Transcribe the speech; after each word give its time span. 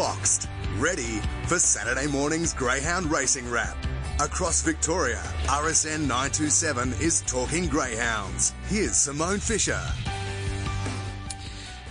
boxed, 0.00 0.48
ready 0.78 1.20
for 1.46 1.58
Saturday 1.58 2.06
morning's 2.06 2.54
Greyhound 2.54 3.12
Racing 3.12 3.46
Wrap. 3.50 3.76
Across 4.18 4.62
Victoria, 4.62 5.20
RSN 5.44 6.06
927 6.08 6.94
is 7.02 7.20
talking 7.26 7.66
Greyhounds. 7.66 8.54
Here's 8.68 8.96
Simone 8.96 9.40
Fisher. 9.40 9.78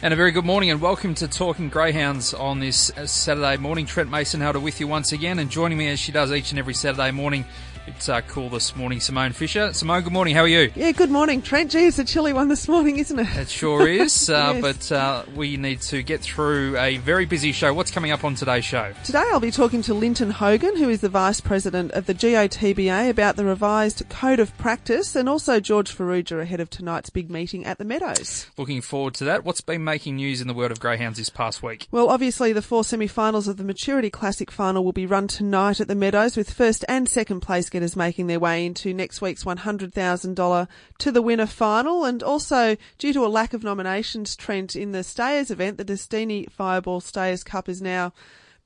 And 0.01 0.11
a 0.11 0.17
very 0.17 0.31
good 0.31 0.43
morning 0.43 0.71
and 0.71 0.81
welcome 0.81 1.13
to 1.15 1.27
Talking 1.27 1.69
Greyhounds 1.69 2.33
on 2.33 2.59
this 2.59 2.89
uh, 2.97 3.05
Saturday 3.05 3.57
morning. 3.57 3.85
Trent 3.85 4.09
Masenhelder 4.09 4.59
with 4.59 4.79
you 4.79 4.87
once 4.87 5.11
again 5.11 5.37
and 5.37 5.51
joining 5.51 5.77
me 5.77 5.87
as 5.89 5.99
she 5.99 6.11
does 6.11 6.31
each 6.31 6.49
and 6.49 6.57
every 6.57 6.73
Saturday 6.73 7.11
morning 7.11 7.45
it's 7.89 8.07
uh, 8.07 8.21
cool 8.21 8.49
this 8.49 8.75
morning, 8.75 8.99
Simone 8.99 9.33
Fisher. 9.33 9.73
Simone, 9.73 10.03
good 10.03 10.13
morning. 10.13 10.35
How 10.35 10.41
are 10.41 10.47
you? 10.47 10.71
Yeah, 10.75 10.91
good 10.91 11.09
morning, 11.09 11.41
Trent. 11.41 11.71
Gee, 11.71 11.87
it's 11.87 11.97
a 11.99 12.05
chilly 12.05 12.33
one 12.33 12.47
this 12.47 12.67
morning, 12.67 12.97
isn't 12.99 13.17
it? 13.17 13.35
It 13.35 13.49
sure 13.49 13.87
is. 13.87 14.29
Uh, 14.39 14.53
yes. 14.53 14.61
But 14.61 14.91
uh, 14.95 15.23
we 15.35 15.57
need 15.57 15.81
to 15.81 16.03
get 16.03 16.21
through 16.21 16.77
a 16.77 16.97
very 16.97 17.25
busy 17.25 17.51
show. 17.51 17.73
What's 17.73 17.89
coming 17.89 18.11
up 18.11 18.23
on 18.23 18.35
today's 18.35 18.63
show? 18.63 18.93
Today, 19.03 19.23
I'll 19.31 19.39
be 19.39 19.49
talking 19.49 19.81
to 19.83 19.93
Linton 19.93 20.29
Hogan, 20.29 20.77
who 20.77 20.87
is 20.87 21.01
the 21.01 21.09
Vice 21.09 21.41
President 21.41 21.91
of 21.91 22.05
the 22.05 22.13
GOTBA, 22.13 23.09
about 23.09 23.37
the 23.37 23.45
revised 23.45 24.07
Code 24.09 24.39
of 24.39 24.55
Practice, 24.57 25.15
and 25.15 25.27
also 25.27 25.59
George 25.59 25.95
Farrugia 25.95 26.41
ahead 26.41 26.59
of 26.59 26.69
tonight's 26.69 27.09
big 27.09 27.31
meeting 27.31 27.65
at 27.65 27.79
the 27.79 27.85
Meadows. 27.85 28.47
Looking 28.55 28.81
forward 28.81 29.15
to 29.15 29.23
that. 29.25 29.43
What's 29.43 29.61
been 29.61 29.83
making 29.83 30.17
news 30.17 30.41
in 30.41 30.47
the 30.47 30.53
world 30.53 30.71
of 30.71 30.79
greyhounds 30.79 31.17
this 31.17 31.29
past 31.29 31.63
week? 31.63 31.87
Well, 31.91 32.09
obviously, 32.09 32.53
the 32.53 32.61
four 32.61 32.83
semi-finals 32.83 33.47
of 33.47 33.57
the 33.57 33.63
Maturity 33.63 34.11
Classic 34.11 34.51
final 34.51 34.85
will 34.85 34.93
be 34.93 35.07
run 35.07 35.27
tonight 35.27 35.81
at 35.81 35.87
the 35.87 35.95
Meadows, 35.95 36.37
with 36.37 36.53
first 36.53 36.85
and 36.87 37.09
second 37.09 37.39
place 37.39 37.69
getters 37.79 37.95
making 37.95 38.27
their 38.27 38.41
way 38.41 38.65
into 38.65 38.93
next 38.93 39.21
week's 39.21 39.45
$100,000 39.45 40.67
to 40.97 41.11
the 41.13 41.21
winner 41.21 41.45
final. 41.45 42.03
And 42.03 42.21
also, 42.21 42.75
due 42.97 43.13
to 43.13 43.25
a 43.25 43.27
lack 43.27 43.53
of 43.53 43.63
nominations, 43.63 44.35
Trent, 44.35 44.75
in 44.75 44.91
the 44.91 45.01
Stayers 45.01 45.49
event, 45.49 45.77
the 45.77 45.85
Destiny 45.85 46.45
Fireball 46.51 46.99
Stayers 46.99 47.41
Cup 47.41 47.69
is 47.69 47.81
now 47.81 48.11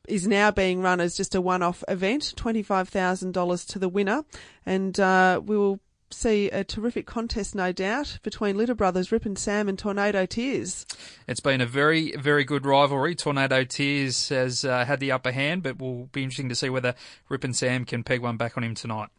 is 0.05 0.27
now 0.27 0.51
being 0.51 0.81
run 0.81 0.99
as 0.99 1.15
just 1.15 1.33
a 1.33 1.39
one-off 1.39 1.81
event, 1.87 2.33
$25,000 2.35 3.67
to 3.67 3.79
the 3.79 3.87
winner. 3.87 4.25
And 4.65 4.99
uh, 4.99 5.39
we 5.45 5.55
will 5.55 5.79
see 6.13 6.49
a 6.49 6.63
terrific 6.63 7.05
contest, 7.05 7.55
no 7.55 7.71
doubt, 7.71 8.19
between 8.23 8.57
Litter 8.57 8.75
Brothers, 8.75 9.11
Rip 9.11 9.25
and 9.25 9.37
Sam, 9.37 9.67
and 9.67 9.77
Tornado 9.77 10.25
Tears. 10.25 10.85
It's 11.27 11.39
been 11.39 11.61
a 11.61 11.65
very, 11.65 12.15
very 12.15 12.43
good 12.43 12.65
rivalry. 12.65 13.15
Tornado 13.15 13.63
Tears 13.63 14.29
has 14.29 14.63
uh, 14.63 14.85
had 14.85 14.99
the 14.99 15.11
upper 15.11 15.31
hand, 15.31 15.63
but 15.63 15.79
we'll 15.79 16.09
be 16.11 16.23
interesting 16.23 16.49
to 16.49 16.55
see 16.55 16.69
whether 16.69 16.95
Rip 17.29 17.43
and 17.43 17.55
Sam 17.55 17.85
can 17.85 18.03
peg 18.03 18.21
one 18.21 18.37
back 18.37 18.55
on 18.57 18.63
him 18.63 18.75
tonight. 18.75 19.09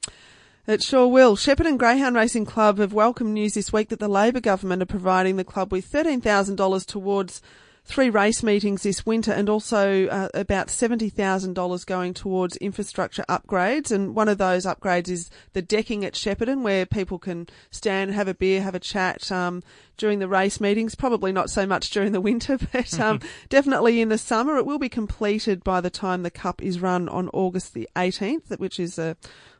It 0.66 0.82
sure 0.82 1.06
will. 1.06 1.36
Shepparton 1.36 1.76
Greyhound 1.76 2.16
Racing 2.16 2.46
Club 2.46 2.78
have 2.78 2.94
welcomed 2.94 3.34
news 3.34 3.52
this 3.52 3.70
week 3.70 3.90
that 3.90 3.98
the 3.98 4.08
Labor 4.08 4.40
government 4.40 4.80
are 4.80 4.86
providing 4.86 5.36
the 5.36 5.44
club 5.44 5.70
with 5.70 5.90
$13,000 5.90 6.86
towards 6.86 7.42
three 7.86 8.08
race 8.08 8.42
meetings 8.42 8.82
this 8.82 9.04
winter 9.04 9.30
and 9.30 9.48
also 9.48 10.06
uh, 10.06 10.28
about 10.32 10.68
$70,000 10.68 11.86
going 11.86 12.14
towards 12.14 12.56
infrastructure 12.56 13.24
upgrades. 13.28 13.90
And 13.92 14.14
one 14.14 14.28
of 14.28 14.38
those 14.38 14.64
upgrades 14.64 15.08
is 15.08 15.30
the 15.52 15.60
decking 15.60 16.04
at 16.04 16.14
Shepparton 16.14 16.62
where 16.62 16.86
people 16.86 17.18
can 17.18 17.46
stand, 17.70 18.12
have 18.12 18.26
a 18.26 18.34
beer, 18.34 18.62
have 18.62 18.74
a 18.74 18.80
chat, 18.80 19.30
um, 19.30 19.62
during 19.96 20.18
the 20.18 20.28
race 20.28 20.60
meetings. 20.60 20.94
Probably 20.94 21.30
not 21.30 21.50
so 21.50 21.66
much 21.66 21.90
during 21.90 22.12
the 22.12 22.20
winter, 22.20 22.58
but, 22.72 22.98
um, 22.98 23.20
definitely 23.50 24.00
in 24.00 24.08
the 24.08 24.18
summer. 24.18 24.56
It 24.56 24.66
will 24.66 24.78
be 24.78 24.88
completed 24.88 25.62
by 25.62 25.80
the 25.80 25.90
time 25.90 26.22
the 26.22 26.30
cup 26.30 26.62
is 26.62 26.80
run 26.80 27.08
on 27.08 27.28
August 27.34 27.74
the 27.74 27.88
18th, 27.96 28.58
which 28.58 28.80
is 28.80 28.98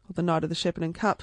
or 0.08 0.12
the 0.14 0.22
night 0.22 0.44
of 0.44 0.50
the 0.50 0.56
Shepparton 0.56 0.94
Cup. 0.94 1.22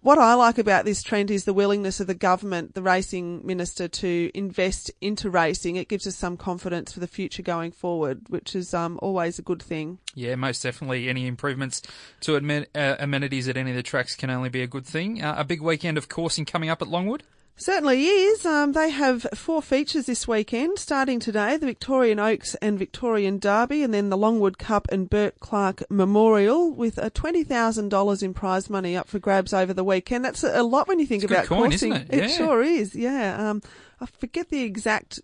What 0.00 0.18
I 0.18 0.34
like 0.34 0.58
about 0.58 0.84
this 0.84 1.02
Trent 1.02 1.28
is 1.28 1.44
the 1.44 1.52
willingness 1.52 1.98
of 1.98 2.06
the 2.06 2.14
government, 2.14 2.74
the 2.74 2.82
racing 2.82 3.44
minister, 3.44 3.88
to 3.88 4.30
invest 4.32 4.92
into 5.00 5.28
racing. 5.28 5.74
It 5.74 5.88
gives 5.88 6.06
us 6.06 6.14
some 6.14 6.36
confidence 6.36 6.92
for 6.92 7.00
the 7.00 7.08
future 7.08 7.42
going 7.42 7.72
forward, 7.72 8.20
which 8.28 8.54
is 8.54 8.72
um, 8.72 9.00
always 9.02 9.40
a 9.40 9.42
good 9.42 9.60
thing. 9.60 9.98
Yeah, 10.14 10.36
most 10.36 10.62
definitely. 10.62 11.08
Any 11.08 11.26
improvements 11.26 11.82
to 12.20 12.36
uh, 12.36 12.96
amenities 13.00 13.48
at 13.48 13.56
any 13.56 13.70
of 13.70 13.76
the 13.76 13.82
tracks 13.82 14.14
can 14.14 14.30
only 14.30 14.50
be 14.50 14.62
a 14.62 14.68
good 14.68 14.86
thing. 14.86 15.20
Uh, 15.20 15.34
a 15.36 15.44
big 15.44 15.60
weekend 15.60 15.98
of 15.98 16.08
coursing 16.08 16.44
coming 16.44 16.70
up 16.70 16.80
at 16.80 16.86
Longwood. 16.86 17.24
Certainly 17.60 18.06
is. 18.06 18.46
Um, 18.46 18.70
they 18.70 18.90
have 18.90 19.26
four 19.34 19.60
features 19.60 20.06
this 20.06 20.28
weekend, 20.28 20.78
starting 20.78 21.18
today, 21.18 21.56
the 21.56 21.66
Victorian 21.66 22.20
Oaks 22.20 22.54
and 22.56 22.78
Victorian 22.78 23.40
Derby, 23.40 23.82
and 23.82 23.92
then 23.92 24.10
the 24.10 24.16
Longwood 24.16 24.58
Cup 24.58 24.86
and 24.92 25.10
Bert 25.10 25.40
Clark 25.40 25.82
Memorial, 25.90 26.70
with 26.72 26.98
a 26.98 27.10
$20,000 27.10 28.22
in 28.22 28.32
prize 28.32 28.70
money 28.70 28.96
up 28.96 29.08
for 29.08 29.18
grabs 29.18 29.52
over 29.52 29.74
the 29.74 29.82
weekend. 29.82 30.24
That's 30.24 30.44
a 30.44 30.62
lot 30.62 30.86
when 30.86 31.00
you 31.00 31.06
think 31.06 31.24
it's 31.24 31.32
about 31.32 31.46
coin, 31.46 31.70
coursing. 31.70 31.94
It? 31.94 32.06
Yeah. 32.12 32.24
it? 32.26 32.30
sure 32.30 32.62
is, 32.62 32.94
yeah. 32.94 33.50
Um, 33.50 33.60
I 34.00 34.06
forget 34.06 34.50
the 34.50 34.62
exact 34.62 35.18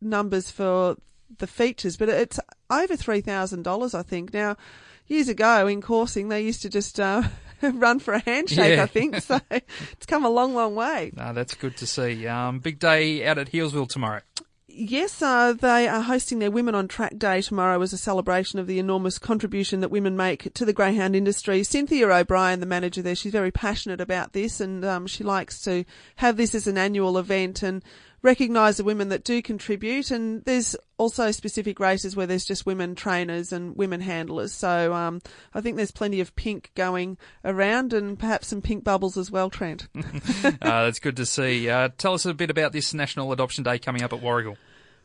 numbers 0.00 0.52
for 0.52 0.96
the 1.38 1.48
features, 1.48 1.96
but 1.96 2.08
it's 2.08 2.38
over 2.70 2.94
$3,000, 2.94 3.98
I 3.98 4.02
think. 4.02 4.32
Now, 4.32 4.56
years 5.08 5.28
ago 5.28 5.66
in 5.66 5.82
coursing, 5.82 6.28
they 6.28 6.42
used 6.42 6.62
to 6.62 6.68
just 6.68 7.00
uh, 7.00 7.24
run 7.74 7.98
for 7.98 8.14
a 8.14 8.20
handshake, 8.20 8.76
yeah. 8.76 8.82
I 8.82 8.86
think. 8.86 9.20
So 9.20 9.40
it's 9.50 10.06
come 10.06 10.24
a 10.24 10.30
long, 10.30 10.54
long 10.54 10.74
way. 10.74 11.12
No, 11.14 11.32
that's 11.32 11.54
good 11.54 11.76
to 11.78 11.86
see. 11.86 12.26
Um, 12.26 12.58
big 12.58 12.78
day 12.78 13.26
out 13.26 13.38
at 13.38 13.50
Healesville 13.50 13.88
tomorrow. 13.88 14.20
Yes, 14.76 15.22
uh, 15.22 15.52
they 15.52 15.86
are 15.86 16.00
hosting 16.00 16.40
their 16.40 16.50
Women 16.50 16.74
on 16.74 16.88
Track 16.88 17.16
Day 17.16 17.40
tomorrow 17.42 17.80
as 17.80 17.92
a 17.92 17.96
celebration 17.96 18.58
of 18.58 18.66
the 18.66 18.80
enormous 18.80 19.20
contribution 19.20 19.80
that 19.80 19.90
women 19.92 20.16
make 20.16 20.52
to 20.54 20.64
the 20.64 20.72
greyhound 20.72 21.14
industry. 21.14 21.62
Cynthia 21.62 22.08
O'Brien, 22.08 22.58
the 22.58 22.66
manager 22.66 23.00
there, 23.00 23.14
she's 23.14 23.30
very 23.30 23.52
passionate 23.52 24.00
about 24.00 24.32
this 24.32 24.60
and 24.60 24.84
um, 24.84 25.06
she 25.06 25.22
likes 25.22 25.62
to 25.62 25.84
have 26.16 26.36
this 26.36 26.56
as 26.56 26.66
an 26.66 26.76
annual 26.76 27.18
event 27.18 27.62
and 27.62 27.84
recognise 28.24 28.78
the 28.78 28.84
women 28.84 29.10
that 29.10 29.22
do 29.22 29.40
contribute. 29.42 30.10
And 30.10 30.44
there's 30.44 30.74
also 30.96 31.30
specific 31.30 31.78
races 31.78 32.16
where 32.16 32.26
there's 32.26 32.44
just 32.44 32.66
women 32.66 32.96
trainers 32.96 33.52
and 33.52 33.76
women 33.76 34.00
handlers. 34.00 34.52
So 34.52 34.92
um, 34.94 35.20
I 35.52 35.60
think 35.60 35.76
there's 35.76 35.92
plenty 35.92 36.20
of 36.20 36.34
pink 36.34 36.72
going 36.74 37.18
around 37.44 37.92
and 37.92 38.18
perhaps 38.18 38.48
some 38.48 38.62
pink 38.62 38.82
bubbles 38.82 39.16
as 39.16 39.30
well, 39.30 39.50
Trent. 39.50 39.86
uh, 40.44 40.50
that's 40.60 40.98
good 40.98 41.16
to 41.18 41.26
see. 41.26 41.68
Uh, 41.68 41.90
tell 41.98 42.14
us 42.14 42.24
a 42.24 42.34
bit 42.34 42.50
about 42.50 42.72
this 42.72 42.94
National 42.94 43.30
Adoption 43.30 43.62
Day 43.62 43.78
coming 43.78 44.02
up 44.02 44.12
at 44.12 44.20
Warragul. 44.20 44.56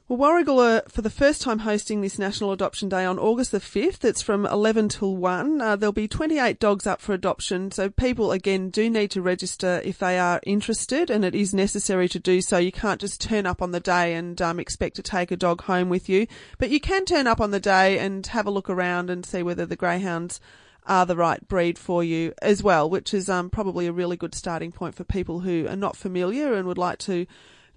Well, 0.09 0.17
Warragul 0.17 0.57
are 0.57 0.89
for 0.89 1.03
the 1.03 1.11
first 1.11 1.39
time 1.39 1.59
hosting 1.59 2.01
this 2.01 2.17
National 2.17 2.51
Adoption 2.51 2.89
Day 2.89 3.05
on 3.05 3.19
August 3.19 3.51
the 3.51 3.59
5th. 3.59 4.03
It's 4.03 4.23
from 4.23 4.47
11 4.47 4.89
till 4.89 5.15
1. 5.15 5.61
Uh, 5.61 5.75
there'll 5.75 5.93
be 5.93 6.07
28 6.07 6.59
dogs 6.59 6.87
up 6.87 6.99
for 6.99 7.13
adoption. 7.13 7.69
So 7.69 7.91
people, 7.91 8.31
again, 8.31 8.71
do 8.71 8.89
need 8.89 9.11
to 9.11 9.21
register 9.21 9.83
if 9.85 9.99
they 9.99 10.17
are 10.17 10.41
interested 10.47 11.11
and 11.11 11.23
it 11.23 11.35
is 11.35 11.53
necessary 11.53 12.09
to 12.09 12.17
do 12.17 12.41
so. 12.41 12.57
You 12.57 12.71
can't 12.71 12.99
just 12.99 13.21
turn 13.21 13.45
up 13.45 13.61
on 13.61 13.69
the 13.69 13.79
day 13.79 14.15
and 14.15 14.41
um, 14.41 14.59
expect 14.59 14.95
to 14.95 15.03
take 15.03 15.29
a 15.29 15.37
dog 15.37 15.61
home 15.65 15.89
with 15.89 16.09
you. 16.09 16.25
But 16.57 16.71
you 16.71 16.79
can 16.79 17.05
turn 17.05 17.27
up 17.27 17.39
on 17.39 17.51
the 17.51 17.59
day 17.59 17.99
and 17.99 18.25
have 18.25 18.47
a 18.47 18.51
look 18.51 18.67
around 18.67 19.11
and 19.11 19.23
see 19.23 19.43
whether 19.43 19.67
the 19.67 19.75
greyhounds 19.75 20.41
are 20.87 21.05
the 21.05 21.15
right 21.15 21.47
breed 21.47 21.77
for 21.77 22.03
you 22.03 22.33
as 22.41 22.63
well, 22.63 22.89
which 22.89 23.13
is 23.13 23.29
um, 23.29 23.51
probably 23.51 23.85
a 23.85 23.91
really 23.91 24.17
good 24.17 24.33
starting 24.33 24.71
point 24.71 24.95
for 24.95 25.03
people 25.03 25.41
who 25.41 25.67
are 25.67 25.75
not 25.75 25.95
familiar 25.95 26.55
and 26.55 26.67
would 26.67 26.79
like 26.79 26.97
to 26.97 27.27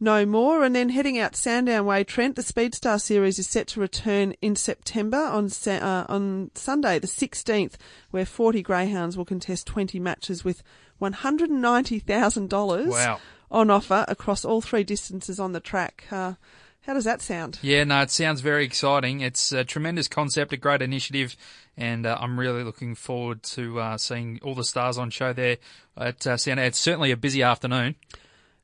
know 0.01 0.27
more. 0.27 0.65
And 0.65 0.75
then 0.75 0.89
heading 0.89 1.19
out 1.19 1.37
Sandown 1.37 1.87
Way, 1.87 2.05
Trent, 2.05 2.37
the 2.37 2.43
Speedstar 2.43 3.01
Series 3.01 3.39
is 3.39 3.47
set 3.47 3.67
to 3.69 3.81
return 3.81 4.35
in 4.43 4.57
September 4.57 5.17
on 5.17 5.51
uh, 5.67 6.07
on 6.09 6.51
Sunday, 6.55 6.99
the 6.99 7.07
16th, 7.07 7.75
where 8.11 8.27
40 8.27 8.63
greyhounds 8.63 9.17
will 9.17 9.25
contest 9.25 9.67
20 9.67 9.99
matches 10.01 10.45
with 10.45 10.63
$190,000 11.01 12.87
wow. 12.89 13.21
on 13.51 13.71
offer 13.71 14.05
across 14.09 14.45
all 14.45 14.61
three 14.61 14.85
distances 14.85 15.41
on 15.41 15.53
the 15.53 15.61
track. 15.61 16.05
Uh, 16.11 16.35
how 16.83 16.95
does 16.95 17.05
that 17.05 17.23
sound? 17.23 17.61
Yeah, 17.63 17.85
no, 17.85 18.03
it 18.03 18.11
sounds 18.11 18.41
very 18.41 18.65
exciting. 18.65 19.21
It's 19.21 19.53
a 19.53 19.63
tremendous 19.65 20.09
concept, 20.09 20.53
a 20.53 20.57
great 20.57 20.83
initiative, 20.83 21.37
and 21.77 22.07
uh, 22.07 22.17
I'm 22.21 22.39
really 22.39 22.65
looking 22.65 22.97
forward 22.97 23.45
to 23.45 23.79
uh, 23.79 23.99
seeing 23.99 24.41
all 24.43 24.57
the 24.57 24.65
stars 24.65 24.99
on 24.99 25.11
show 25.11 25.33
there 25.33 25.59
at 25.97 26.27
uh, 26.27 26.37
Sandown. 26.37 26.67
It's 26.67 26.81
certainly 26.81 27.13
a 27.13 27.17
busy 27.17 27.43
afternoon. 27.43 27.95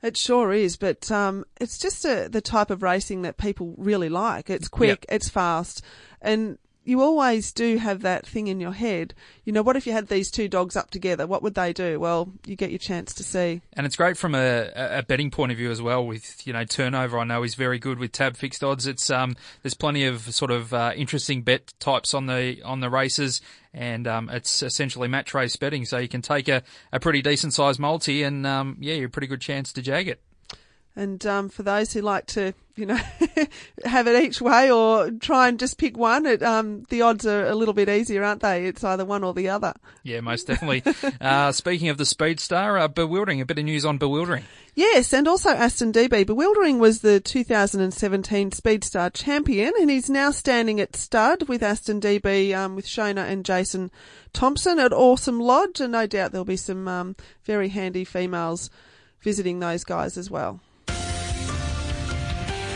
It 0.02 0.16
sure 0.16 0.52
is, 0.52 0.76
but 0.76 1.10
um, 1.10 1.44
it's 1.60 1.76
just 1.76 2.04
a, 2.04 2.28
the 2.30 2.40
type 2.40 2.70
of 2.70 2.82
racing 2.82 3.22
that 3.22 3.36
people 3.36 3.74
really 3.76 4.08
like. 4.08 4.48
It's 4.48 4.68
quick, 4.68 5.06
yep. 5.08 5.16
it's 5.16 5.28
fast, 5.28 5.82
and 6.20 6.58
you 6.88 7.02
always 7.02 7.52
do 7.52 7.76
have 7.76 8.00
that 8.00 8.26
thing 8.26 8.46
in 8.46 8.60
your 8.60 8.72
head. 8.72 9.12
You 9.44 9.52
know, 9.52 9.60
what 9.60 9.76
if 9.76 9.86
you 9.86 9.92
had 9.92 10.08
these 10.08 10.30
two 10.30 10.48
dogs 10.48 10.74
up 10.74 10.90
together? 10.90 11.26
What 11.26 11.42
would 11.42 11.52
they 11.52 11.74
do? 11.74 12.00
Well, 12.00 12.32
you 12.46 12.56
get 12.56 12.70
your 12.70 12.78
chance 12.78 13.12
to 13.14 13.22
see. 13.22 13.60
And 13.74 13.84
it's 13.84 13.94
great 13.94 14.16
from 14.16 14.34
a, 14.34 14.70
a 14.74 15.02
betting 15.02 15.30
point 15.30 15.52
of 15.52 15.58
view 15.58 15.70
as 15.70 15.82
well. 15.82 16.06
With 16.06 16.46
you 16.46 16.54
know 16.54 16.64
turnover, 16.64 17.18
I 17.18 17.24
know 17.24 17.42
he's 17.42 17.56
very 17.56 17.78
good 17.78 17.98
with 17.98 18.12
tab 18.12 18.38
fixed 18.38 18.64
odds. 18.64 18.86
It's 18.86 19.10
um, 19.10 19.36
there's 19.62 19.74
plenty 19.74 20.06
of 20.06 20.34
sort 20.34 20.50
of 20.50 20.72
uh, 20.72 20.92
interesting 20.96 21.42
bet 21.42 21.74
types 21.78 22.14
on 22.14 22.24
the 22.24 22.62
on 22.62 22.80
the 22.80 22.88
races, 22.88 23.42
and 23.74 24.06
um, 24.06 24.30
it's 24.30 24.62
essentially 24.62 25.08
match 25.08 25.34
race 25.34 25.56
betting. 25.56 25.84
So 25.84 25.98
you 25.98 26.08
can 26.08 26.22
take 26.22 26.48
a, 26.48 26.62
a 26.90 26.98
pretty 26.98 27.20
decent 27.20 27.52
sized 27.52 27.78
multi, 27.78 28.22
and 28.22 28.46
um, 28.46 28.78
yeah, 28.80 28.94
you're 28.94 29.08
a 29.08 29.10
pretty 29.10 29.26
good 29.28 29.42
chance 29.42 29.74
to 29.74 29.82
jag 29.82 30.08
it. 30.08 30.22
And 30.98 31.24
um, 31.26 31.48
for 31.48 31.62
those 31.62 31.92
who 31.92 32.00
like 32.00 32.26
to, 32.26 32.54
you 32.74 32.84
know, 32.84 32.98
have 33.84 34.08
it 34.08 34.24
each 34.24 34.40
way 34.40 34.68
or 34.68 35.12
try 35.12 35.46
and 35.46 35.56
just 35.56 35.78
pick 35.78 35.96
one, 35.96 36.26
it, 36.26 36.42
um, 36.42 36.82
the 36.88 37.02
odds 37.02 37.24
are 37.24 37.46
a 37.46 37.54
little 37.54 37.72
bit 37.72 37.88
easier, 37.88 38.24
aren't 38.24 38.42
they? 38.42 38.66
It's 38.66 38.82
either 38.82 39.04
one 39.04 39.22
or 39.22 39.32
the 39.32 39.48
other. 39.48 39.74
Yeah, 40.02 40.22
most 40.22 40.48
definitely. 40.48 40.82
uh, 41.20 41.52
speaking 41.52 41.88
of 41.88 41.98
the 41.98 42.04
Speedstar, 42.04 42.80
uh, 42.80 42.88
Bewildering, 42.88 43.40
a 43.40 43.46
bit 43.46 43.60
of 43.60 43.64
news 43.64 43.84
on 43.84 43.98
Bewildering. 43.98 44.42
Yes, 44.74 45.12
and 45.12 45.28
also 45.28 45.50
Aston 45.50 45.92
DB. 45.92 46.26
Bewildering 46.26 46.80
was 46.80 46.98
the 46.98 47.20
2017 47.20 48.50
Speedstar 48.50 49.14
champion, 49.14 49.74
and 49.78 49.88
he's 49.88 50.10
now 50.10 50.32
standing 50.32 50.80
at 50.80 50.96
stud 50.96 51.48
with 51.48 51.62
Aston 51.62 52.00
DB 52.00 52.52
um, 52.56 52.74
with 52.74 52.86
Shona 52.86 53.24
and 53.28 53.44
Jason 53.44 53.92
Thompson 54.32 54.80
at 54.80 54.92
Awesome 54.92 55.38
Lodge, 55.38 55.80
and 55.80 55.92
no 55.92 56.08
doubt 56.08 56.32
there'll 56.32 56.44
be 56.44 56.56
some 56.56 56.88
um, 56.88 57.14
very 57.44 57.68
handy 57.68 58.04
females 58.04 58.68
visiting 59.20 59.60
those 59.60 59.84
guys 59.84 60.18
as 60.18 60.28
well. 60.28 60.60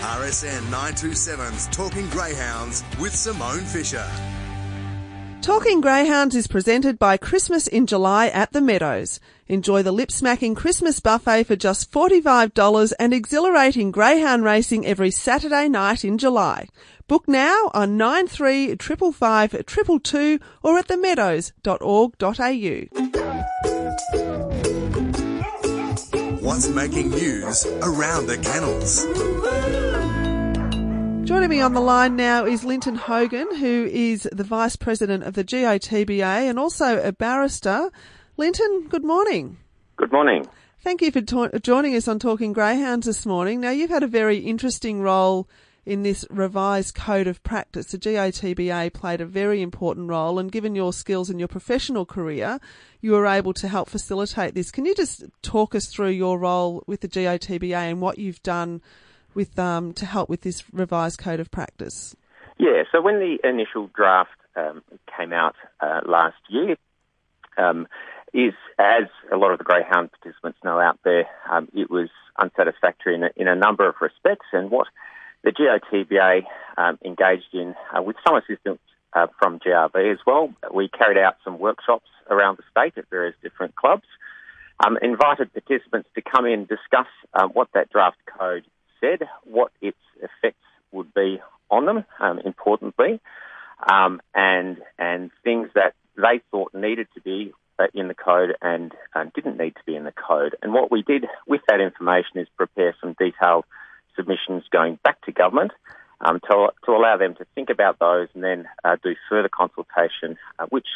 RSN 0.02 0.60
927's 0.62 1.68
Talking 1.68 2.10
Greyhounds 2.10 2.82
with 3.00 3.14
Simone 3.14 3.60
Fisher. 3.60 4.04
Talking 5.42 5.80
Greyhounds 5.80 6.34
is 6.34 6.48
presented 6.48 6.98
by 6.98 7.16
Christmas 7.16 7.68
in 7.68 7.86
July 7.86 8.26
at 8.26 8.50
the 8.50 8.60
Meadows. 8.60 9.20
Enjoy 9.46 9.80
the 9.80 9.92
lip-smacking 9.92 10.56
Christmas 10.56 10.98
buffet 10.98 11.44
for 11.44 11.54
just 11.54 11.92
$45 11.92 12.92
and 12.98 13.14
exhilarating 13.14 13.92
greyhound 13.92 14.42
racing 14.42 14.84
every 14.84 15.12
Saturday 15.12 15.68
night 15.68 16.04
in 16.04 16.18
July. 16.18 16.66
Book 17.06 17.28
now 17.28 17.70
on 17.72 17.96
9355 17.96 19.54
or 20.64 20.78
at 20.78 20.88
themeadows.org.au. 20.88 23.22
What's 26.42 26.68
making 26.68 27.10
news 27.10 27.64
around 27.82 28.26
the 28.26 28.36
kennels? 28.38 29.06
Joining 31.32 31.48
me 31.48 31.62
on 31.62 31.72
the 31.72 31.80
line 31.80 32.14
now 32.14 32.44
is 32.44 32.62
Linton 32.62 32.94
Hogan, 32.94 33.56
who 33.56 33.88
is 33.90 34.28
the 34.30 34.44
Vice 34.44 34.76
President 34.76 35.24
of 35.24 35.32
the 35.32 35.42
GOTBA 35.42 36.22
and 36.22 36.58
also 36.58 37.02
a 37.02 37.10
barrister. 37.10 37.90
Linton, 38.36 38.86
good 38.90 39.02
morning. 39.02 39.56
Good 39.96 40.12
morning. 40.12 40.46
Thank 40.82 41.00
you 41.00 41.10
for 41.10 41.22
ta- 41.22 41.48
joining 41.62 41.96
us 41.96 42.06
on 42.06 42.18
Talking 42.18 42.52
Greyhounds 42.52 43.06
this 43.06 43.24
morning. 43.24 43.62
Now, 43.62 43.70
you've 43.70 43.88
had 43.88 44.02
a 44.02 44.08
very 44.08 44.40
interesting 44.40 45.00
role 45.00 45.48
in 45.86 46.02
this 46.02 46.26
revised 46.28 46.94
code 46.96 47.26
of 47.26 47.42
practice. 47.42 47.86
The 47.86 47.98
GOTBA 47.98 48.92
played 48.92 49.22
a 49.22 49.26
very 49.26 49.62
important 49.62 50.10
role, 50.10 50.38
and 50.38 50.52
given 50.52 50.74
your 50.74 50.92
skills 50.92 51.30
in 51.30 51.38
your 51.38 51.48
professional 51.48 52.04
career, 52.04 52.60
you 53.00 53.12
were 53.12 53.26
able 53.26 53.54
to 53.54 53.68
help 53.68 53.88
facilitate 53.88 54.54
this. 54.54 54.70
Can 54.70 54.84
you 54.84 54.94
just 54.94 55.24
talk 55.40 55.74
us 55.74 55.86
through 55.86 56.10
your 56.10 56.38
role 56.38 56.84
with 56.86 57.00
the 57.00 57.08
GOTBA 57.08 57.74
and 57.74 58.02
what 58.02 58.18
you've 58.18 58.42
done 58.42 58.82
with 59.34 59.58
um, 59.58 59.92
to 59.94 60.06
help 60.06 60.28
with 60.28 60.42
this 60.42 60.62
revised 60.72 61.18
code 61.18 61.40
of 61.40 61.50
practice? 61.50 62.16
Yeah, 62.58 62.82
so 62.92 63.00
when 63.00 63.18
the 63.18 63.38
initial 63.42 63.90
draft 63.94 64.30
um, 64.56 64.82
came 65.16 65.32
out 65.32 65.54
uh, 65.80 66.00
last 66.06 66.36
year, 66.48 66.76
um, 67.56 67.86
is 68.32 68.54
as 68.78 69.04
a 69.30 69.36
lot 69.36 69.52
of 69.52 69.58
the 69.58 69.64
greyhound 69.64 70.10
participants 70.12 70.58
know 70.64 70.78
out 70.80 70.98
there, 71.04 71.26
um, 71.50 71.68
it 71.74 71.90
was 71.90 72.08
unsatisfactory 72.38 73.14
in 73.14 73.24
a, 73.24 73.30
in 73.36 73.48
a, 73.48 73.54
number 73.54 73.86
of 73.88 73.94
respects. 74.00 74.46
And 74.52 74.70
what 74.70 74.86
the 75.44 75.52
GOTBA 75.52 76.44
um, 76.78 76.98
engaged 77.04 77.52
in, 77.52 77.74
uh, 77.94 78.02
with 78.02 78.16
some 78.26 78.36
assistance 78.36 78.80
uh, 79.12 79.26
from 79.38 79.58
GRV 79.58 80.12
as 80.12 80.18
well, 80.26 80.52
we 80.72 80.88
carried 80.88 81.18
out 81.18 81.36
some 81.44 81.58
workshops 81.58 82.08
around 82.30 82.58
the 82.58 82.64
state 82.70 82.96
at 82.96 83.10
various 83.10 83.34
different 83.42 83.74
clubs. 83.74 84.06
Um, 84.84 84.98
invited 85.02 85.52
participants 85.52 86.08
to 86.14 86.22
come 86.22 86.46
in 86.46 86.52
and 86.52 86.68
discuss 86.68 87.06
uh, 87.34 87.46
what 87.46 87.68
that 87.74 87.90
draft 87.90 88.16
code 88.38 88.64
said, 89.02 89.28
what 89.44 89.72
its 89.80 89.98
effects 90.16 90.64
would 90.92 91.12
be 91.14 91.40
on 91.70 91.86
them, 91.86 92.04
um, 92.20 92.38
importantly, 92.44 93.20
um, 93.90 94.20
and 94.34 94.78
and 94.98 95.30
things 95.42 95.68
that 95.74 95.94
they 96.16 96.40
thought 96.50 96.72
needed 96.74 97.08
to 97.14 97.20
be 97.20 97.52
uh, 97.78 97.86
in 97.94 98.08
the 98.08 98.14
code 98.14 98.54
and 98.60 98.92
uh, 99.14 99.24
didn't 99.34 99.56
need 99.56 99.74
to 99.74 99.82
be 99.86 99.96
in 99.96 100.04
the 100.04 100.12
code. 100.12 100.56
And 100.62 100.72
what 100.72 100.90
we 100.90 101.02
did 101.02 101.24
with 101.46 101.62
that 101.68 101.80
information 101.80 102.36
is 102.38 102.48
prepare 102.56 102.94
some 103.00 103.16
detailed 103.18 103.64
submissions 104.16 104.64
going 104.70 104.98
back 105.02 105.20
to 105.22 105.32
government 105.32 105.72
um, 106.20 106.40
to, 106.40 106.68
to 106.84 106.92
allow 106.92 107.16
them 107.16 107.34
to 107.36 107.46
think 107.54 107.70
about 107.70 107.98
those 107.98 108.28
and 108.34 108.44
then 108.44 108.66
uh, 108.84 108.96
do 109.02 109.14
further 109.28 109.48
consultation, 109.48 110.36
uh, 110.58 110.66
which 110.68 110.86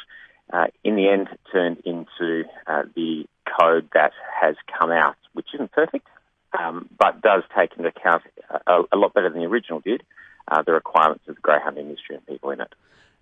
uh, 0.52 0.66
in 0.84 0.96
the 0.96 1.08
end 1.08 1.28
turned 1.50 1.78
into 1.84 2.44
uh, 2.66 2.82
the 2.94 3.24
code 3.58 3.88
that 3.94 4.12
has 4.40 4.54
come 4.78 4.90
out, 4.90 5.16
which 5.32 5.48
isn't 5.54 5.72
perfect, 5.72 6.06
um, 6.58 6.88
but 6.98 7.22
does 7.22 7.42
take 7.56 7.72
into 7.76 7.88
account 7.88 8.22
a, 8.66 8.82
a, 8.92 8.96
lot 8.96 9.14
better 9.14 9.30
than 9.30 9.40
the 9.40 9.46
original 9.46 9.80
did 9.80 10.02
uh, 10.48 10.62
the 10.62 10.72
requirements 10.72 11.24
of 11.28 11.34
the 11.34 11.40
greyhound 11.40 11.78
industry 11.78 12.16
and 12.16 12.26
people 12.26 12.50
in 12.50 12.60
it. 12.60 12.74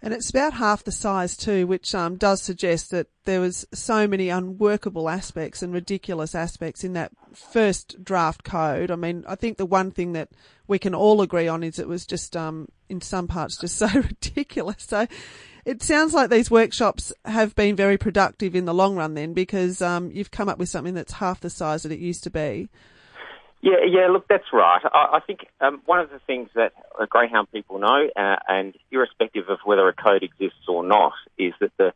And 0.02 0.12
it's 0.12 0.28
about 0.28 0.52
half 0.52 0.84
the 0.84 0.92
size 0.92 1.34
too, 1.34 1.66
which 1.66 1.94
um, 1.94 2.16
does 2.16 2.42
suggest 2.42 2.90
that 2.90 3.06
there 3.24 3.40
was 3.40 3.66
so 3.72 4.06
many 4.06 4.28
unworkable 4.28 5.08
aspects 5.08 5.62
and 5.62 5.72
ridiculous 5.72 6.34
aspects 6.34 6.84
in 6.84 6.92
that 6.92 7.12
first 7.32 8.04
draft 8.04 8.44
code. 8.44 8.90
I 8.90 8.96
mean, 8.96 9.24
I 9.26 9.34
think 9.34 9.56
the 9.56 9.64
one 9.64 9.90
thing 9.90 10.12
that 10.12 10.28
we 10.66 10.78
can 10.78 10.94
all 10.94 11.22
agree 11.22 11.48
on 11.48 11.62
is 11.62 11.78
it 11.78 11.88
was 11.88 12.04
just, 12.04 12.36
um, 12.36 12.68
in 12.90 13.00
some 13.00 13.26
parts, 13.26 13.56
just 13.56 13.76
so 13.78 13.88
ridiculous. 13.88 14.76
So 14.80 15.06
it 15.64 15.82
sounds 15.82 16.12
like 16.12 16.28
these 16.28 16.50
workshops 16.50 17.10
have 17.24 17.54
been 17.54 17.74
very 17.74 17.96
productive 17.96 18.54
in 18.54 18.66
the 18.66 18.74
long 18.74 18.96
run 18.96 19.14
then 19.14 19.32
because 19.32 19.80
um, 19.80 20.10
you've 20.12 20.30
come 20.30 20.50
up 20.50 20.58
with 20.58 20.68
something 20.68 20.92
that's 20.92 21.14
half 21.14 21.40
the 21.40 21.48
size 21.48 21.82
that 21.82 21.92
it 21.92 21.98
used 21.98 22.24
to 22.24 22.30
be. 22.30 22.68
Yeah, 23.64 23.80
yeah. 23.88 24.08
Look, 24.08 24.28
that's 24.28 24.52
right. 24.52 24.82
I, 24.84 25.16
I 25.16 25.20
think 25.26 25.46
um, 25.62 25.80
one 25.86 25.98
of 25.98 26.10
the 26.10 26.18
things 26.26 26.50
that 26.54 26.74
greyhound 27.08 27.50
people 27.50 27.78
know, 27.78 28.08
uh, 28.14 28.36
and 28.46 28.74
irrespective 28.92 29.48
of 29.48 29.58
whether 29.64 29.88
a 29.88 29.94
code 29.94 30.22
exists 30.22 30.68
or 30.68 30.84
not, 30.84 31.14
is 31.38 31.54
that 31.60 31.72
the 31.78 31.94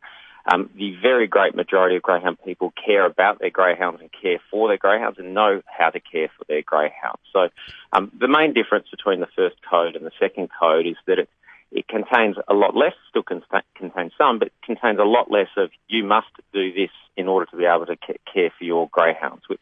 um, 0.51 0.71
the 0.75 0.95
very 0.99 1.27
great 1.27 1.53
majority 1.53 1.95
of 1.95 2.01
greyhound 2.01 2.39
people 2.43 2.73
care 2.83 3.05
about 3.05 3.37
their 3.37 3.51
greyhounds 3.51 4.01
and 4.01 4.09
care 4.19 4.39
for 4.49 4.67
their 4.67 4.79
greyhounds 4.79 5.19
and 5.19 5.35
know 5.35 5.61
how 5.67 5.91
to 5.91 5.99
care 5.99 6.31
for 6.35 6.43
their 6.47 6.63
greyhounds. 6.63 7.21
So, 7.31 7.49
um, 7.93 8.11
the 8.19 8.27
main 8.27 8.53
difference 8.53 8.87
between 8.89 9.19
the 9.19 9.27
first 9.35 9.57
code 9.69 9.95
and 9.95 10.03
the 10.03 10.11
second 10.19 10.49
code 10.59 10.87
is 10.87 10.95
that 11.05 11.19
it 11.19 11.29
it 11.71 11.87
contains 11.87 12.35
a 12.47 12.55
lot 12.55 12.75
less, 12.75 12.93
still 13.11 13.21
contains 13.21 14.13
some, 14.17 14.39
but 14.39 14.49
contains 14.65 14.97
a 14.97 15.03
lot 15.03 15.29
less 15.29 15.49
of 15.55 15.69
you 15.87 16.03
must 16.03 16.33
do 16.51 16.73
this 16.73 16.89
in 17.15 17.27
order 17.27 17.45
to 17.45 17.57
be 17.57 17.65
able 17.65 17.85
to 17.85 17.95
care 18.33 18.51
for 18.57 18.63
your 18.63 18.89
greyhounds, 18.91 19.43
which 19.47 19.61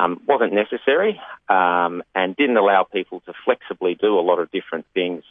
um, 0.00 0.20
wasn't 0.26 0.52
necessary 0.52 1.20
um, 1.48 2.02
and 2.14 2.36
didn't 2.36 2.56
allow 2.56 2.84
people 2.84 3.20
to 3.26 3.32
flexibly 3.44 3.94
do 3.94 4.18
a 4.18 4.20
lot 4.20 4.38
of 4.38 4.50
different 4.50 4.86
things. 4.94 5.24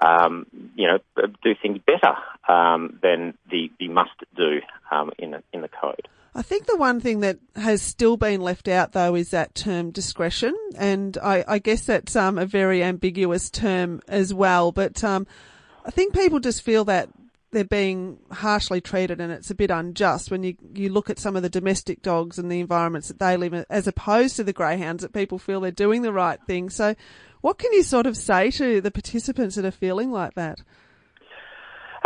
Um, 0.00 0.46
you 0.74 0.88
know, 0.88 0.98
do 1.44 1.54
things 1.60 1.78
better 1.86 2.16
um, 2.48 2.98
than 3.02 3.34
the, 3.50 3.70
the 3.78 3.88
must 3.88 4.10
do 4.36 4.60
um, 4.90 5.10
in 5.18 5.36
in 5.52 5.60
the 5.60 5.68
code. 5.68 6.08
I 6.34 6.40
think 6.40 6.64
the 6.64 6.78
one 6.78 6.98
thing 6.98 7.20
that 7.20 7.38
has 7.56 7.82
still 7.82 8.16
been 8.16 8.40
left 8.40 8.68
out 8.68 8.92
though 8.92 9.14
is 9.14 9.30
that 9.30 9.54
term 9.54 9.90
discretion, 9.90 10.56
and 10.78 11.18
I, 11.22 11.44
I 11.46 11.58
guess 11.58 11.84
that's 11.84 12.16
um, 12.16 12.38
a 12.38 12.46
very 12.46 12.82
ambiguous 12.82 13.50
term 13.50 14.00
as 14.08 14.32
well. 14.32 14.72
But 14.72 15.04
I 15.04 15.90
think 15.90 16.14
people 16.14 16.40
just 16.40 16.62
feel 16.62 16.86
that 16.86 17.10
they're 17.52 17.64
being 17.64 18.18
harshly 18.30 18.80
treated 18.80 19.20
and 19.20 19.30
it's 19.30 19.50
a 19.50 19.54
bit 19.54 19.70
unjust 19.70 20.30
when 20.30 20.42
you, 20.42 20.56
you 20.74 20.88
look 20.88 21.10
at 21.10 21.18
some 21.18 21.36
of 21.36 21.42
the 21.42 21.50
domestic 21.50 22.02
dogs 22.02 22.38
and 22.38 22.50
the 22.50 22.60
environments 22.60 23.08
that 23.08 23.18
they 23.18 23.36
live 23.36 23.52
in 23.52 23.64
as 23.68 23.86
opposed 23.86 24.36
to 24.36 24.44
the 24.44 24.52
greyhounds 24.52 25.02
that 25.02 25.12
people 25.12 25.38
feel 25.38 25.60
they're 25.60 25.70
doing 25.70 26.02
the 26.02 26.12
right 26.12 26.40
thing. 26.46 26.70
So 26.70 26.94
what 27.42 27.58
can 27.58 27.72
you 27.72 27.82
sort 27.82 28.06
of 28.06 28.16
say 28.16 28.50
to 28.52 28.80
the 28.80 28.90
participants 28.90 29.56
that 29.56 29.64
are 29.64 29.70
feeling 29.70 30.10
like 30.10 30.34
that? 30.34 30.60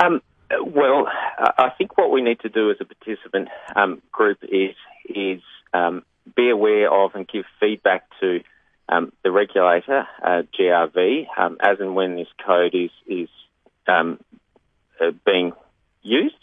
Um, 0.03 0.21
well, 0.67 1.07
I 1.39 1.71
think 1.79 1.97
what 1.97 2.11
we 2.11 2.23
need 2.23 2.41
to 2.41 2.49
do 2.49 2.71
as 2.71 2.77
a 2.81 2.85
participant 2.85 3.49
um, 3.75 4.03
group 4.13 4.39
is 4.43 4.75
is 5.09 5.41
um, 5.73 6.05
be 6.35 6.51
aware 6.51 6.93
of 6.93 7.15
and 7.15 7.27
give 7.27 7.45
feedback 7.61 8.05
to 8.21 8.41
um, 8.89 9.13
the 9.25 9.31
regulator, 9.31 10.07
uh, 10.23 10.43
GRV, 10.59 11.27
um, 11.37 11.57
as 11.61 11.79
and 11.81 11.95
when 11.95 12.17
this 12.17 12.29
code 12.45 12.75
is 12.75 12.91
is 13.07 13.29
um, 13.87 14.21
uh, 15.01 15.11
being 15.25 15.53
used, 16.03 16.35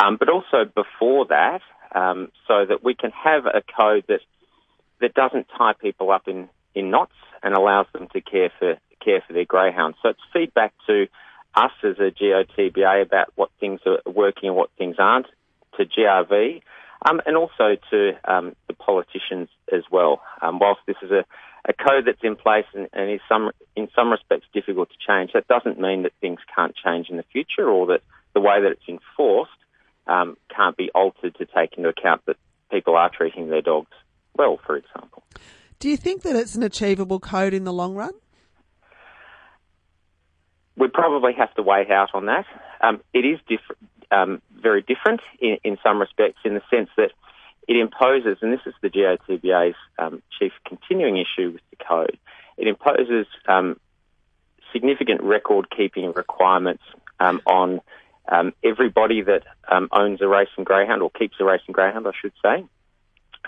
um, 0.00 0.16
but 0.18 0.28
also 0.28 0.64
before 0.64 1.26
that, 1.26 1.60
um, 1.94 2.30
so 2.46 2.66
that 2.66 2.84
we 2.84 2.94
can 2.94 3.10
have 3.10 3.46
a 3.46 3.62
code 3.76 4.04
that 4.08 4.20
that 5.00 5.14
doesn't 5.14 5.46
tie 5.56 5.74
people 5.80 6.10
up 6.10 6.26
in, 6.26 6.48
in 6.74 6.90
knots 6.90 7.12
and 7.42 7.54
allows 7.54 7.86
them 7.92 8.08
to 8.12 8.20
care 8.20 8.50
for 8.58 8.76
care 9.04 9.22
for 9.26 9.32
their 9.32 9.44
greyhounds. 9.44 9.96
So 10.02 10.10
it's 10.10 10.20
feedback 10.32 10.74
to 10.86 11.06
us 11.54 11.70
as 11.82 11.96
a 11.98 12.10
GOTBA 12.10 13.02
about 13.02 13.32
what 13.36 13.50
things 13.60 13.80
are 13.86 14.00
working 14.10 14.48
and 14.48 14.56
what 14.56 14.70
things 14.76 14.96
aren't, 14.98 15.26
to 15.76 15.84
GRV, 15.84 16.62
um, 17.08 17.20
and 17.26 17.36
also 17.36 17.76
to 17.90 18.12
um, 18.24 18.56
the 18.66 18.74
politicians 18.74 19.48
as 19.72 19.82
well. 19.90 20.20
Um, 20.42 20.58
whilst 20.58 20.80
this 20.86 20.96
is 21.02 21.10
a 21.10 21.24
a 21.66 21.72
code 21.72 22.04
that's 22.06 22.22
in 22.22 22.36
place 22.36 22.66
and, 22.74 22.88
and 22.92 23.10
is 23.10 23.20
some 23.28 23.50
in 23.76 23.88
some 23.94 24.10
respects 24.10 24.46
difficult 24.52 24.88
to 24.90 24.96
change. 25.06 25.32
That 25.34 25.48
doesn't 25.48 25.80
mean 25.80 26.02
that 26.02 26.12
things 26.20 26.40
can't 26.54 26.74
change 26.74 27.08
in 27.10 27.16
the 27.16 27.24
future 27.32 27.68
or 27.68 27.86
that 27.86 28.02
the 28.34 28.40
way 28.40 28.60
that 28.62 28.72
it's 28.72 28.88
enforced 28.88 29.50
um, 30.06 30.36
can't 30.54 30.76
be 30.76 30.90
altered 30.94 31.36
to 31.36 31.46
take 31.46 31.76
into 31.76 31.88
account 31.88 32.22
that 32.26 32.36
people 32.70 32.96
are 32.96 33.10
treating 33.10 33.48
their 33.48 33.62
dogs 33.62 33.90
well, 34.34 34.58
for 34.64 34.76
example. 34.76 35.22
Do 35.78 35.88
you 35.88 35.96
think 35.96 36.22
that 36.22 36.36
it's 36.36 36.54
an 36.54 36.62
achievable 36.62 37.20
code 37.20 37.54
in 37.54 37.64
the 37.64 37.72
long 37.72 37.94
run? 37.94 38.12
We 40.76 40.88
probably 40.88 41.32
have 41.34 41.52
to 41.54 41.62
wait 41.62 41.90
out 41.90 42.10
on 42.14 42.26
that. 42.26 42.46
Um, 42.80 43.00
it 43.12 43.20
is 43.24 43.38
diff- 43.48 43.76
um, 44.10 44.40
very 44.52 44.82
different 44.82 45.20
in, 45.40 45.58
in, 45.64 45.76
some 45.82 46.00
respects 46.00 46.38
in 46.44 46.54
the 46.54 46.62
sense 46.70 46.88
that 46.96 47.10
it 47.68 47.76
imposes, 47.76 48.38
and 48.40 48.52
this 48.52 48.62
is 48.66 48.74
the 48.80 48.88
GOTBA's 48.88 49.76
um, 49.98 50.22
chief 50.38 50.52
continuing 50.66 51.18
issue 51.18 51.52
with 51.52 51.60
the 51.70 51.84
code, 51.84 52.18
it 52.56 52.66
imposes 52.66 53.26
um, 53.46 53.78
significant 54.72 55.22
record 55.22 55.68
keeping 55.70 56.12
requirements 56.12 56.82
um, 57.20 57.42
on 57.46 57.80
um, 58.26 58.54
everybody 58.64 59.22
that 59.22 59.42
owns 59.92 60.20
a 60.22 60.28
racing 60.28 60.64
greyhound 60.64 61.02
or 61.02 61.10
keeps 61.10 61.36
a 61.40 61.44
racing 61.44 61.72
greyhound, 61.72 62.06
I 62.06 62.12
should 62.20 62.32
say, 62.42 62.64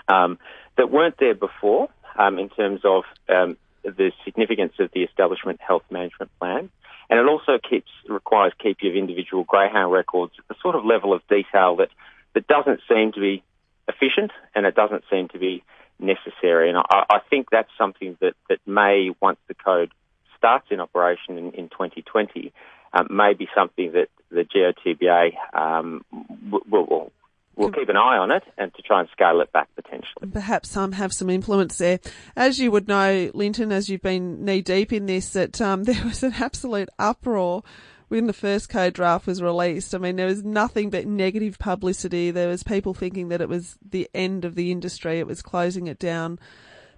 that 0.07 0.91
weren't 0.91 1.17
there 1.19 1.35
before 1.35 1.89
in 2.17 2.49
terms 2.49 2.81
of 2.83 3.03
the 3.27 4.11
significance 4.23 4.73
of 4.79 4.91
the 4.93 5.03
establishment 5.03 5.59
health 5.61 5.83
management 5.89 6.31
plan. 6.39 6.69
And 7.09 7.19
it 7.19 7.25
also 7.27 7.59
keeps 7.59 7.89
requires 8.07 8.53
keeping 8.61 8.89
of 8.89 8.95
individual 8.95 9.43
greyhound 9.43 9.91
records 9.91 10.33
the 10.47 10.55
sort 10.61 10.75
of 10.75 10.85
level 10.85 11.13
of 11.13 11.21
detail 11.27 11.75
that, 11.77 11.89
that 12.33 12.47
doesn't 12.47 12.79
seem 12.87 13.11
to 13.11 13.19
be 13.19 13.43
efficient 13.91 14.31
and 14.55 14.65
it 14.65 14.75
doesn't 14.75 15.03
seem 15.11 15.27
to 15.29 15.39
be 15.39 15.63
necessary. 15.99 16.69
And 16.69 16.77
I, 16.77 17.03
I 17.09 17.19
think 17.29 17.47
that's 17.51 17.69
something 17.77 18.17
that, 18.21 18.33
that 18.49 18.59
may, 18.65 19.11
once 19.21 19.39
the 19.47 19.53
code 19.53 19.91
starts 20.37 20.67
in 20.71 20.79
operation 20.79 21.37
in, 21.37 21.51
in 21.51 21.69
2020, 21.69 22.51
um, 22.93 23.07
may 23.09 23.33
be 23.33 23.47
something 23.55 23.93
that 23.93 24.09
the 24.29 24.43
GOTBA 24.43 25.31
um, 25.53 26.03
will, 26.49 26.61
will, 26.69 27.11
we'll 27.55 27.71
keep 27.71 27.89
an 27.89 27.97
eye 27.97 28.17
on 28.17 28.31
it 28.31 28.43
and 28.57 28.73
to 28.75 28.81
try 28.81 28.99
and 28.99 29.09
scale 29.11 29.39
it 29.41 29.51
back 29.51 29.69
potentially. 29.75 30.29
Perhaps 30.31 30.69
some 30.69 30.93
have 30.93 31.13
some 31.13 31.29
influence 31.29 31.77
there. 31.77 31.99
As 32.35 32.59
you 32.59 32.71
would 32.71 32.87
know, 32.87 33.29
Linton, 33.33 33.71
as 33.71 33.89
you've 33.89 34.01
been 34.01 34.43
knee 34.43 34.61
deep 34.61 34.91
in 34.91 35.05
this, 35.05 35.29
that 35.29 35.61
um, 35.61 35.83
there 35.85 36.03
was 36.03 36.23
an 36.23 36.33
absolute 36.39 36.89
uproar 36.99 37.63
when 38.11 38.27
the 38.27 38.33
first 38.33 38.67
code 38.67 38.93
draft 38.93 39.25
was 39.25 39.41
released. 39.41 39.95
I 39.95 39.97
mean, 39.97 40.17
there 40.17 40.25
was 40.27 40.43
nothing 40.43 40.89
but 40.89 41.07
negative 41.07 41.57
publicity. 41.57 42.29
There 42.29 42.49
was 42.49 42.61
people 42.61 42.93
thinking 42.93 43.29
that 43.29 43.39
it 43.39 43.47
was 43.47 43.77
the 43.81 44.09
end 44.13 44.43
of 44.43 44.55
the 44.55 44.69
industry. 44.69 45.19
It 45.19 45.27
was 45.27 45.41
closing 45.41 45.87
it 45.87 45.97
down 45.97 46.37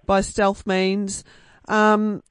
by 0.04 0.22
stealth 0.22 0.66
means. 0.66 1.22
Um, 1.68 2.24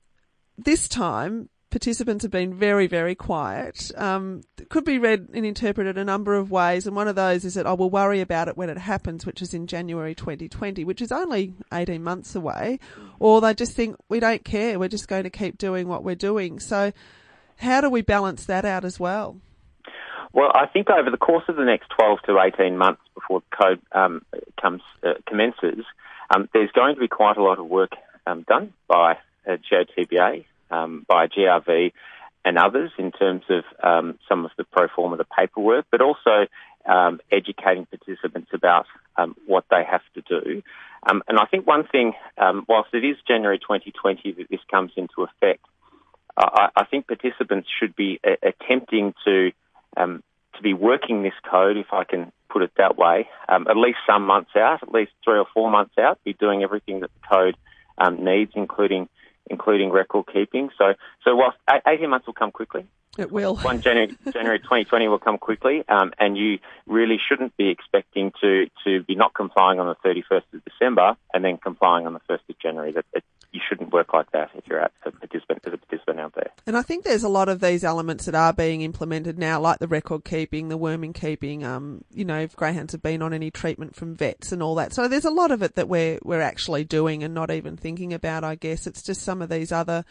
this 0.58 0.90
time, 0.90 1.48
participants 1.70 2.24
have 2.24 2.32
been 2.32 2.54
very, 2.54 2.88
very 2.88 3.16
quiet. 3.16 3.90
Um, 3.96 4.42
it 4.58 4.68
could 4.68 4.84
be 4.84 4.98
read 5.00 5.30
and 5.34 5.46
interpreted 5.46 5.98
a 5.98 6.04
number 6.04 6.36
of 6.36 6.52
ways, 6.52 6.86
and 6.86 6.94
one 6.94 7.08
of 7.08 7.16
those 7.16 7.46
is 7.46 7.54
that 7.54 7.66
I 7.66 7.70
oh, 7.70 7.76
will 7.76 7.90
worry 7.90 8.20
about 8.20 8.50
it 8.50 8.58
when 8.58 8.70
it 8.70 8.78
happens, 8.78 9.26
which 9.26 9.42
is 9.42 9.54
in 9.54 9.66
January 9.66 10.14
2020, 10.14 10.84
which 10.84 11.02
is 11.02 11.10
only 11.10 11.54
18 11.74 12.04
months 12.04 12.36
away, 12.36 12.80
or 13.18 13.40
they 13.40 13.54
just 13.54 13.78
think 13.78 13.96
we 14.10 14.20
don't 14.20 14.44
care, 14.44 14.78
we're 14.78 14.90
just 14.90 15.08
going 15.08 15.24
to 15.24 15.30
keep 15.30 15.58
doing 15.58 15.88
what 15.88 16.04
we're 16.04 16.16
doing. 16.16 16.60
So, 16.60 16.92
how 17.58 17.82
do 17.82 17.90
we 17.90 18.02
balance 18.02 18.46
that 18.46 18.66
out 18.66 18.86
as 18.86 19.00
well? 19.00 19.38
Well, 20.34 20.52
I 20.54 20.66
think 20.66 20.90
over 20.90 21.12
the 21.12 21.18
course 21.18 21.44
of 21.48 21.56
the 21.56 21.64
next 21.64 21.90
12 21.98 22.20
to 22.24 22.40
18 22.40 22.76
months 22.76 23.02
before 23.14 23.42
the 23.42 23.56
code 23.56 23.82
um, 23.92 24.26
comes 24.60 24.82
uh, 25.04 25.14
commences, 25.28 25.86
um, 26.34 26.50
there's 26.54 26.72
going 26.72 26.96
to 26.96 27.02
be 27.02 27.08
quite 27.08 27.38
a 27.38 27.44
lot 27.44 27.60
of 27.60 27.68
work 27.68 27.92
um, 28.26 28.44
done 28.48 28.74
by 28.88 29.18
uh, 29.48 29.58
um, 30.72 31.06
by 31.08 31.28
GRV 31.28 31.92
and 32.46 32.58
others 32.58 32.92
in 32.98 33.12
terms 33.12 33.44
of 33.50 33.64
um, 33.84 34.18
some 34.28 34.44
of 34.44 34.52
the 34.58 34.64
pro 34.64 34.88
forma, 34.88 35.18
the 35.18 35.26
paperwork, 35.26 35.86
but 35.92 36.02
also 36.02 36.48
um, 36.86 37.22
educating 37.32 37.86
participants 37.86 38.50
about 38.54 38.88
what 39.46 39.66
they 39.70 39.84
have 39.90 40.02
to 40.16 40.22
do. 40.22 40.64
And 41.06 41.38
I 41.38 41.46
think 41.46 41.68
one 41.68 41.86
thing, 41.86 42.14
whilst 42.68 42.94
it 42.94 43.06
is 43.06 43.18
January 43.28 43.60
2020 43.60 44.32
that 44.34 44.50
this 44.50 44.62
comes 44.72 44.92
into 44.98 45.22
effect, 45.22 45.64
I, 46.38 46.70
I 46.76 46.86
think 46.86 47.08
participants 47.08 47.68
should 47.80 47.96
be 47.96 48.20
a- 48.24 48.48
attempting 48.50 49.14
to 49.26 49.52
um, 49.96 50.24
to 50.56 50.62
be 50.62 50.74
working 50.74 51.24
this 51.24 51.34
code, 51.50 51.78
if 51.78 51.88
I 51.92 52.04
can 52.04 52.32
put 52.50 52.62
it 52.62 52.72
that 52.78 52.96
way, 52.98 53.28
um, 53.50 53.68
at 53.68 53.76
least 53.76 53.98
some 54.08 54.26
months 54.26 54.52
out, 54.56 54.84
at 54.84 54.92
least 54.92 55.12
three 55.24 55.40
or 55.40 55.46
four 55.54 55.70
months 55.72 55.96
out, 55.98 56.24
be 56.24 56.34
doing 56.34 56.64
everything 56.64 57.00
that 57.00 57.10
the 57.14 57.28
code 57.28 57.58
um, 57.98 58.24
needs, 58.24 58.52
including 58.56 59.10
including 59.50 59.92
record 59.92 60.26
keeping. 60.32 60.70
So, 60.78 60.94
so 61.26 61.36
whilst 61.36 61.58
18 61.86 62.10
months 62.10 62.26
will 62.28 62.34
come 62.34 62.52
quickly, 62.52 62.86
it 63.18 63.32
will. 63.32 63.58
One 63.58 63.82
January, 63.82 64.16
January 64.32 64.60
2020 64.60 65.08
will 65.08 65.20
come 65.20 65.38
quickly, 65.38 65.84
um, 65.88 66.14
and 66.20 66.38
you 66.38 66.60
really 66.88 67.18
shouldn't 67.30 67.56
be 67.58 67.70
expecting 67.70 68.32
to, 68.42 68.68
to 68.86 69.04
be 69.04 69.16
not 69.16 69.34
complying 69.34 69.80
on 69.80 69.88
the 69.88 70.10
31st 70.10 70.44
of 70.54 70.66
December 70.66 71.16
and 71.34 71.46
then 71.46 71.58
complying 71.58 72.08
on 72.08 72.14
the 72.14 72.20
1st 72.30 72.50
of 72.50 72.60
January. 72.60 72.92
That, 72.92 73.06
that 73.14 73.24
you 73.52 73.62
shouldn't 73.70 73.94
work 73.94 74.14
like 74.14 74.32
that 74.32 74.50
if 74.56 74.68
you're 74.68 74.80
at 74.80 74.92
a 75.06 75.12
participant 75.12 75.60
as 75.66 75.74
a 75.74 75.78
participant 75.78 76.20
out 76.20 76.34
there. 76.34 76.50
And 76.66 76.76
I 76.76 76.82
think 76.82 77.04
there's 77.04 77.24
a 77.24 77.30
lot 77.30 77.50
of 77.50 77.62
these 77.62 77.84
elements 77.84 78.26
that 78.26 78.34
are 78.34 78.52
being 78.52 78.82
implemented 78.82 79.38
now, 79.38 79.60
like 79.60 79.78
the 79.78 79.88
record 79.88 80.24
keeping, 80.26 80.70
the 80.70 80.78
worming 80.78 81.14
keeping. 81.14 81.64
Um, 81.64 82.04
you 82.12 82.26
know, 82.26 82.40
if 82.40 82.56
greyhounds 82.56 82.94
have 82.94 83.04
been 83.04 83.22
on 83.22 83.32
any 83.32 83.52
treatment 83.52 83.96
from 83.96 84.16
vets 84.16 84.52
and 84.52 84.64
all 84.64 84.74
that. 84.76 84.92
So 84.92 85.08
there's 85.08 85.26
a 85.26 85.30
lot 85.30 85.52
of 85.52 85.62
it 85.62 85.76
that 85.76 85.88
we're 85.88 86.18
we're 86.24 86.42
actually 86.42 86.84
doing 86.84 87.24
and 87.24 87.34
not 87.36 87.52
even 87.52 87.78
thinking 87.78 88.12
about. 88.12 88.44
I 88.44 88.56
guess 88.56 88.88
it's 88.88 89.04
just 89.04 89.22
some 89.22 89.44
of 89.44 89.50
these 89.50 89.72
other 89.72 90.04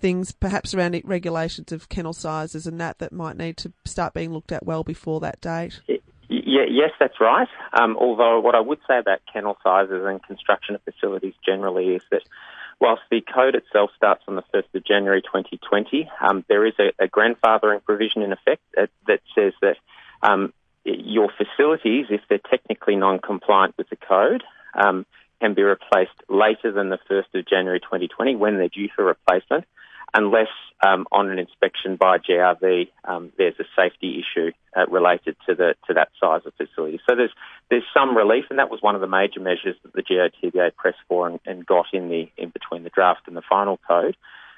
things, 0.00 0.32
perhaps 0.32 0.74
around 0.74 1.00
regulations 1.04 1.72
of 1.72 1.88
kennel 1.88 2.12
sizes 2.12 2.66
and 2.66 2.80
that, 2.80 2.98
that 2.98 3.12
might 3.12 3.36
need 3.36 3.56
to 3.58 3.72
start 3.84 4.14
being 4.14 4.32
looked 4.32 4.52
at 4.52 4.64
well 4.64 4.84
before 4.84 5.20
that 5.20 5.40
date. 5.40 5.80
Yeah, 6.28 6.64
yes, 6.68 6.90
that's 6.98 7.20
right. 7.20 7.48
Um, 7.72 7.96
although 7.96 8.40
what 8.40 8.54
I 8.54 8.60
would 8.60 8.80
say 8.88 8.98
about 8.98 9.20
kennel 9.32 9.56
sizes 9.62 10.02
and 10.04 10.22
construction 10.22 10.74
of 10.74 10.82
facilities 10.82 11.34
generally 11.44 11.94
is 11.94 12.02
that 12.10 12.22
whilst 12.80 13.02
the 13.10 13.20
code 13.20 13.54
itself 13.54 13.90
starts 13.96 14.22
on 14.26 14.36
the 14.36 14.42
1st 14.54 14.74
of 14.74 14.84
January 14.84 15.22
2020, 15.22 16.10
um, 16.20 16.44
there 16.48 16.66
is 16.66 16.74
a, 16.78 17.04
a, 17.04 17.08
grandfathering 17.08 17.82
provision 17.84 18.22
in 18.22 18.32
effect 18.32 18.62
that, 18.74 18.90
that 19.06 19.20
says 19.34 19.52
that 19.62 19.76
um, 20.22 20.52
your 20.84 21.30
facilities, 21.36 22.06
if 22.10 22.20
they're 22.28 22.38
technically 22.50 22.96
non-compliant 22.96 23.74
with 23.78 23.88
the 23.88 23.96
code, 23.96 24.42
um, 24.74 25.06
can 25.40 25.54
be 25.54 25.62
replaced 25.62 26.16
later 26.28 26.72
than 26.72 26.88
the 26.88 26.98
1st 27.10 27.38
of 27.38 27.46
January 27.46 27.80
2020 27.80 28.36
when 28.36 28.56
they're 28.56 28.68
due 28.68 28.88
for 28.94 29.04
replacement 29.04 29.64
unless 30.14 30.48
um, 30.86 31.06
on 31.10 31.30
an 31.30 31.38
inspection 31.38 31.96
by 31.96 32.18
GRV 32.18 32.88
um, 33.04 33.32
there's 33.38 33.54
a 33.58 33.64
safety 33.76 34.20
issue 34.22 34.52
uh, 34.76 34.86
related 34.88 35.36
to 35.48 35.54
the 35.54 35.74
to 35.86 35.94
that 35.94 36.08
size 36.20 36.42
of 36.44 36.52
facility. 36.54 37.00
So 37.08 37.16
there's 37.16 37.32
there's 37.70 37.84
some 37.94 38.16
relief, 38.16 38.44
and 38.50 38.58
that 38.58 38.70
was 38.70 38.82
one 38.82 38.94
of 38.94 39.00
the 39.00 39.06
major 39.06 39.40
measures 39.40 39.76
that 39.82 39.92
the 39.92 40.02
GOTBA 40.02 40.76
pressed 40.76 40.98
for 41.08 41.28
and, 41.28 41.40
and 41.46 41.66
got 41.66 41.86
in 41.92 42.08
the 42.08 42.30
in 42.36 42.50
between 42.50 42.82
the 42.82 42.90
draft 42.90 43.22
and 43.26 43.36
the 43.36 43.42
final 43.48 43.78
code, 43.88 44.16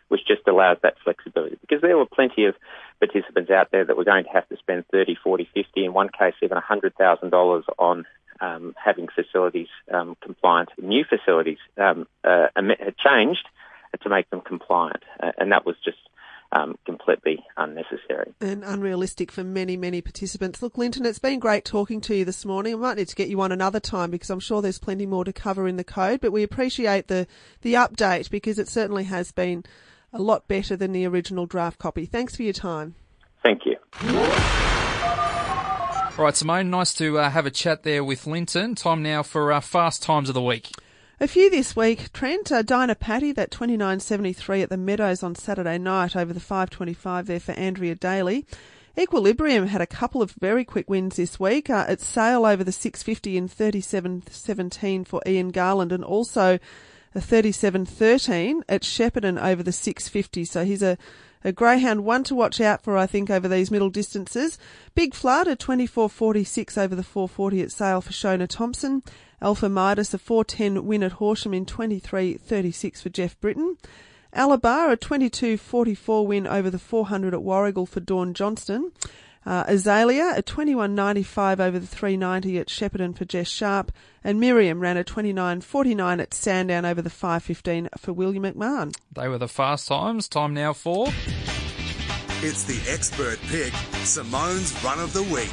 which 0.08 0.26
just 0.26 0.46
allows 0.48 0.78
that 0.82 0.94
flexibility 1.04 1.56
because 1.60 1.80
there 1.82 1.96
were 1.96 2.06
plenty 2.06 2.46
of 2.46 2.54
participants 2.98 3.50
out 3.50 3.70
there 3.70 3.84
that 3.84 3.96
were 3.96 4.04
going 4.04 4.24
to 4.24 4.30
have 4.30 4.48
to 4.48 4.56
spend 4.56 4.84
30, 4.90 5.16
40, 5.22 5.48
50, 5.54 5.84
in 5.84 5.92
one 5.92 6.08
case 6.08 6.34
even 6.42 6.58
$100,000 6.58 7.62
on 7.78 8.04
um, 8.40 8.74
having 8.82 9.08
facilities 9.08 9.68
um, 9.92 10.16
compliant, 10.20 10.70
new 10.80 11.04
facilities 11.04 11.58
um, 11.76 12.06
uh, 12.24 12.46
changed 12.98 13.46
to 14.02 14.08
make 14.08 14.28
them 14.30 14.40
compliant, 14.40 15.02
uh, 15.22 15.32
and 15.38 15.52
that 15.52 15.64
was 15.66 15.76
just 15.84 15.98
um, 16.52 16.78
completely 16.86 17.44
unnecessary. 17.56 18.32
And 18.40 18.64
unrealistic 18.64 19.30
for 19.30 19.44
many, 19.44 19.76
many 19.76 20.00
participants. 20.00 20.62
Look, 20.62 20.78
Linton, 20.78 21.04
it's 21.04 21.18
been 21.18 21.38
great 21.38 21.64
talking 21.64 22.00
to 22.02 22.14
you 22.14 22.24
this 22.24 22.44
morning. 22.44 22.74
I 22.74 22.78
might 22.78 22.96
need 22.96 23.08
to 23.08 23.16
get 23.16 23.28
you 23.28 23.40
on 23.40 23.52
another 23.52 23.80
time 23.80 24.10
because 24.10 24.30
I'm 24.30 24.40
sure 24.40 24.62
there's 24.62 24.78
plenty 24.78 25.06
more 25.06 25.24
to 25.24 25.32
cover 25.32 25.68
in 25.68 25.76
the 25.76 25.84
code, 25.84 26.20
but 26.20 26.32
we 26.32 26.42
appreciate 26.42 27.08
the, 27.08 27.26
the 27.62 27.74
update 27.74 28.30
because 28.30 28.58
it 28.58 28.68
certainly 28.68 29.04
has 29.04 29.32
been 29.32 29.64
a 30.12 30.20
lot 30.20 30.48
better 30.48 30.76
than 30.76 30.92
the 30.92 31.06
original 31.06 31.46
draft 31.46 31.78
copy. 31.78 32.06
Thanks 32.06 32.34
for 32.34 32.42
your 32.42 32.54
time. 32.54 32.94
Thank 33.44 33.66
you. 33.66 33.76
All 36.18 36.24
right, 36.24 36.34
Simone, 36.34 36.70
nice 36.70 36.94
to 36.94 37.18
uh, 37.18 37.30
have 37.30 37.46
a 37.46 37.50
chat 37.50 37.84
there 37.84 38.02
with 38.02 38.26
Linton. 38.26 38.74
Time 38.74 39.02
now 39.02 39.22
for 39.22 39.52
uh, 39.52 39.60
Fast 39.60 40.02
Times 40.02 40.28
of 40.28 40.34
the 40.34 40.42
Week. 40.42 40.72
A 41.20 41.26
few 41.26 41.50
this 41.50 41.74
week, 41.74 42.12
Trent, 42.12 42.52
uh, 42.52 42.62
Dinah 42.62 42.94
Patty, 42.94 43.32
that 43.32 43.50
29.73 43.50 44.62
at 44.62 44.68
the 44.68 44.76
Meadows 44.76 45.24
on 45.24 45.34
Saturday 45.34 45.76
night 45.76 46.14
over 46.14 46.32
the 46.32 46.38
5.25 46.38 47.26
there 47.26 47.40
for 47.40 47.50
Andrea 47.52 47.96
Daly. 47.96 48.46
Equilibrium 48.96 49.66
had 49.66 49.80
a 49.80 49.86
couple 49.86 50.22
of 50.22 50.30
very 50.38 50.64
quick 50.64 50.88
wins 50.88 51.16
this 51.16 51.40
week. 51.40 51.68
Uh, 51.68 51.84
at 51.88 52.00
Sale 52.00 52.46
over 52.46 52.62
the 52.62 52.70
650 52.70 53.36
in 53.36 53.48
37.17 53.48 55.04
for 55.08 55.20
Ian 55.26 55.48
Garland 55.48 55.90
and 55.90 56.04
also 56.04 56.60
a 57.16 57.18
37.13 57.18 58.62
at 58.68 58.82
Shepparton 58.82 59.42
over 59.42 59.64
the 59.64 59.72
650. 59.72 60.44
So 60.44 60.64
he's 60.64 60.84
a 60.84 60.96
a 61.44 61.52
greyhound 61.52 62.04
one 62.04 62.24
to 62.24 62.34
watch 62.34 62.60
out 62.60 62.82
for, 62.82 62.96
I 62.96 63.06
think, 63.06 63.30
over 63.30 63.46
these 63.46 63.70
middle 63.70 63.90
distances. 63.90 64.58
Big 64.94 65.14
Flood, 65.14 65.46
a 65.46 65.54
24.46 65.56 66.76
over 66.76 66.94
the 66.94 67.02
440 67.04 67.62
at 67.62 67.70
Sale 67.70 68.00
for 68.00 68.10
Shona 68.10 68.48
Thompson. 68.48 69.02
Alpha 69.40 69.68
Midas, 69.68 70.12
a 70.14 70.18
410 70.18 70.86
win 70.86 71.02
at 71.02 71.12
Horsham 71.12 71.54
in 71.54 71.64
23.36 71.64 73.02
for 73.02 73.08
Jeff 73.08 73.38
Britton. 73.40 73.76
Alabar, 74.34 74.92
a 74.92 74.96
22.44 74.96 76.26
win 76.26 76.46
over 76.46 76.70
the 76.70 76.78
400 76.78 77.34
at 77.34 77.40
Warragul 77.40 77.88
for 77.88 78.00
Dawn 78.00 78.34
Johnston. 78.34 78.92
Uh, 79.46 79.64
Azalea 79.66 80.34
a 80.36 80.42
21.95 80.42 81.60
over 81.60 81.78
the 81.78 81.86
390 81.86 82.58
at 82.58 82.66
Shepparton 82.66 83.16
for 83.16 83.24
Jess 83.24 83.48
Sharp, 83.48 83.92
and 84.22 84.38
Miriam 84.38 84.80
ran 84.80 84.98
a 84.98 85.04
29.49 85.04 86.20
at 86.20 86.34
Sandown 86.34 86.84
over 86.84 87.00
the 87.00 87.08
515 87.08 87.88
for 87.96 88.12
William 88.12 88.42
McMahon. 88.42 88.94
They 89.12 89.26
were 89.28 89.38
the 89.38 89.48
fast 89.48 89.88
times. 89.88 90.28
Time 90.28 90.52
now 90.52 90.74
for. 90.74 91.06
It's 92.40 92.64
the 92.64 92.80
expert 92.92 93.38
pick, 93.48 93.72
Simone's 94.04 94.84
run 94.84 95.00
of 95.00 95.12
the 95.14 95.22
week. 95.22 95.50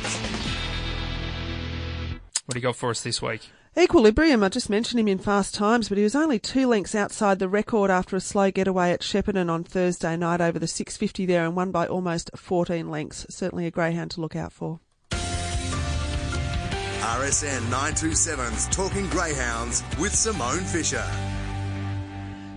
What 2.45 2.53
do 2.53 2.59
you 2.59 2.63
got 2.63 2.75
for 2.75 2.89
us 2.89 3.01
this 3.01 3.21
week? 3.21 3.49
Equilibrium, 3.77 4.41
I 4.41 4.47
just 4.47 4.69
mentioned 4.69 5.01
him 5.01 5.09
in 5.09 5.17
fast 5.17 5.53
times, 5.53 5.89
but 5.89 5.97
he 5.97 6.03
was 6.05 6.15
only 6.15 6.39
two 6.39 6.65
lengths 6.65 6.95
outside 6.95 7.39
the 7.39 7.49
record 7.49 7.91
after 7.91 8.15
a 8.15 8.21
slow 8.21 8.49
getaway 8.49 8.91
at 8.91 9.01
Shepparton 9.01 9.49
on 9.49 9.65
Thursday 9.65 10.15
night 10.15 10.39
over 10.39 10.57
the 10.57 10.65
650 10.65 11.25
there 11.25 11.43
and 11.43 11.57
won 11.57 11.71
by 11.71 11.85
almost 11.85 12.31
14 12.37 12.89
lengths. 12.89 13.25
Certainly 13.29 13.65
a 13.65 13.71
greyhound 13.71 14.11
to 14.11 14.21
look 14.21 14.33
out 14.33 14.53
for. 14.53 14.79
RSN 17.01 17.59
927's 17.69 18.67
Talking 18.69 19.07
Greyhounds 19.09 19.83
with 19.99 20.15
Simone 20.15 20.63
Fisher. 20.63 21.05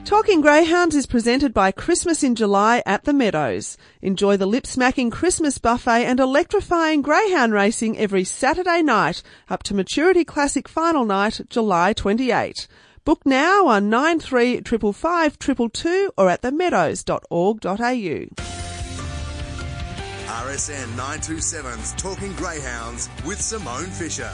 Talking 0.04 0.40
Greyhounds 0.40 0.96
is 0.96 1.06
presented 1.06 1.52
by 1.52 1.70
Christmas 1.70 2.22
in 2.22 2.34
July 2.34 2.82
at 2.86 3.04
the 3.04 3.12
Meadows. 3.12 3.76
Enjoy 4.00 4.36
the 4.36 4.46
lip-smacking 4.46 5.10
Christmas 5.10 5.58
buffet 5.58 6.06
and 6.06 6.18
electrifying 6.18 7.02
greyhound 7.02 7.52
racing 7.52 7.98
every 7.98 8.24
Saturday 8.24 8.82
night 8.82 9.22
up 9.50 9.62
to 9.64 9.74
Maturity 9.74 10.24
Classic 10.24 10.66
final 10.66 11.04
night, 11.04 11.42
July 11.50 11.92
28. 11.92 12.66
Book 13.04 13.26
now 13.26 13.66
on 13.66 13.90
9355 13.90 16.12
or 16.16 16.30
at 16.30 16.42
themeadows.org.au. 16.42 18.48
RSN 20.48 20.86
927's 20.96 21.92
Talking 21.94 22.32
Greyhounds 22.34 23.10
with 23.26 23.40
Simone 23.40 23.86
Fisher. 23.86 24.30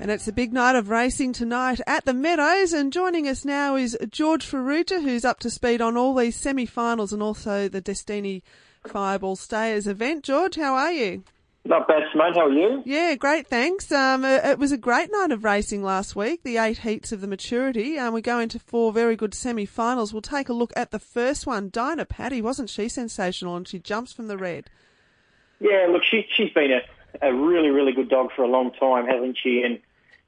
And 0.00 0.10
it's 0.10 0.26
a 0.26 0.32
big 0.32 0.54
night 0.54 0.76
of 0.76 0.88
racing 0.88 1.34
tonight 1.34 1.78
at 1.86 2.06
the 2.06 2.14
Meadows. 2.14 2.72
And 2.72 2.90
joining 2.90 3.28
us 3.28 3.44
now 3.44 3.76
is 3.76 3.98
George 4.08 4.46
Farrugia, 4.46 5.02
who's 5.02 5.26
up 5.26 5.40
to 5.40 5.50
speed 5.50 5.82
on 5.82 5.94
all 5.94 6.14
these 6.14 6.36
semi-finals 6.36 7.12
and 7.12 7.22
also 7.22 7.68
the 7.68 7.82
Destiny 7.82 8.42
Fireball 8.86 9.36
Stayers 9.36 9.86
event. 9.86 10.24
George, 10.24 10.56
how 10.56 10.74
are 10.74 10.90
you? 10.90 11.22
Not 11.66 11.86
bad, 11.86 12.04
Simone. 12.10 12.32
How 12.32 12.46
are 12.46 12.50
you? 12.50 12.82
Yeah, 12.86 13.14
great, 13.14 13.46
thanks. 13.46 13.92
Um, 13.92 14.24
uh, 14.24 14.40
it 14.42 14.58
was 14.58 14.72
a 14.72 14.78
great 14.78 15.10
night 15.12 15.32
of 15.32 15.44
racing 15.44 15.82
last 15.82 16.16
week, 16.16 16.44
the 16.44 16.56
eight 16.56 16.78
heats 16.78 17.12
of 17.12 17.20
the 17.20 17.26
maturity. 17.26 17.98
Um, 17.98 18.14
we 18.14 18.22
go 18.22 18.38
into 18.38 18.58
four 18.58 18.94
very 18.94 19.16
good 19.16 19.34
semi-finals. 19.34 20.14
We'll 20.14 20.22
take 20.22 20.48
a 20.48 20.54
look 20.54 20.72
at 20.74 20.92
the 20.92 20.98
first 20.98 21.46
one. 21.46 21.68
Dinah 21.68 22.06
Patty 22.06 22.40
wasn't 22.40 22.70
she 22.70 22.88
sensational? 22.88 23.54
And 23.54 23.68
she 23.68 23.78
jumps 23.78 24.14
from 24.14 24.28
the 24.28 24.38
red. 24.38 24.70
Yeah, 25.60 25.88
look, 25.90 26.04
she, 26.04 26.26
she's 26.34 26.50
been 26.54 26.70
a, 26.72 27.28
a 27.28 27.34
really, 27.34 27.68
really 27.68 27.92
good 27.92 28.08
dog 28.08 28.30
for 28.34 28.42
a 28.42 28.48
long 28.48 28.72
time, 28.72 29.04
hasn't 29.04 29.36
she? 29.36 29.60
And 29.62 29.78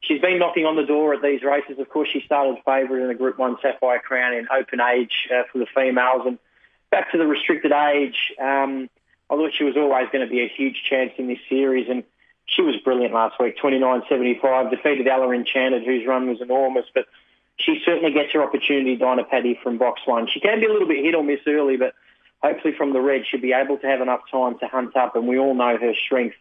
she's 0.02 0.20
been 0.20 0.38
knocking 0.38 0.66
on 0.66 0.76
the 0.76 0.84
door 0.84 1.14
at 1.14 1.22
these 1.22 1.42
races. 1.42 1.78
Of 1.78 1.88
course, 1.88 2.08
she 2.12 2.20
started 2.20 2.56
favourite 2.64 3.02
in 3.02 3.08
the 3.08 3.14
Group 3.14 3.38
1 3.38 3.56
Sapphire 3.62 4.00
Crown 4.00 4.34
in 4.34 4.46
open 4.54 4.80
age 4.80 5.28
uh, 5.32 5.44
for 5.50 5.58
the 5.58 5.66
females. 5.74 6.22
And 6.26 6.38
back 6.90 7.10
to 7.12 7.18
the 7.18 7.26
restricted 7.26 7.72
age, 7.72 8.32
um, 8.38 8.90
I 9.30 9.36
thought 9.36 9.52
she 9.56 9.64
was 9.64 9.76
always 9.76 10.08
going 10.12 10.26
to 10.26 10.30
be 10.30 10.42
a 10.42 10.48
huge 10.48 10.82
chance 10.88 11.12
in 11.16 11.28
this 11.28 11.38
series. 11.48 11.88
And 11.88 12.04
she 12.46 12.62
was 12.62 12.76
brilliant 12.84 13.14
last 13.14 13.40
week, 13.40 13.56
29.75, 13.58 14.70
defeated 14.70 15.06
Ella 15.06 15.30
Enchanted, 15.30 15.84
whose 15.84 16.06
run 16.06 16.28
was 16.28 16.40
enormous. 16.40 16.86
But 16.92 17.06
she 17.56 17.80
certainly 17.84 18.12
gets 18.12 18.32
her 18.32 18.42
opportunity, 18.42 18.96
Dinah 18.96 19.24
Paddy, 19.24 19.58
from 19.62 19.78
box 19.78 20.02
one. 20.04 20.28
She 20.28 20.40
can 20.40 20.60
be 20.60 20.66
a 20.66 20.72
little 20.72 20.88
bit 20.88 21.04
hit 21.04 21.14
or 21.14 21.22
miss 21.22 21.40
early, 21.46 21.76
but 21.76 21.94
hopefully 22.42 22.74
from 22.76 22.92
the 22.92 23.00
red 23.00 23.22
she'll 23.26 23.40
be 23.40 23.52
able 23.52 23.78
to 23.78 23.86
have 23.86 24.00
enough 24.00 24.22
time 24.30 24.58
to 24.58 24.66
hunt 24.66 24.96
up. 24.96 25.14
And 25.14 25.28
we 25.28 25.38
all 25.38 25.54
know 25.54 25.78
her 25.78 25.94
strength 25.94 26.34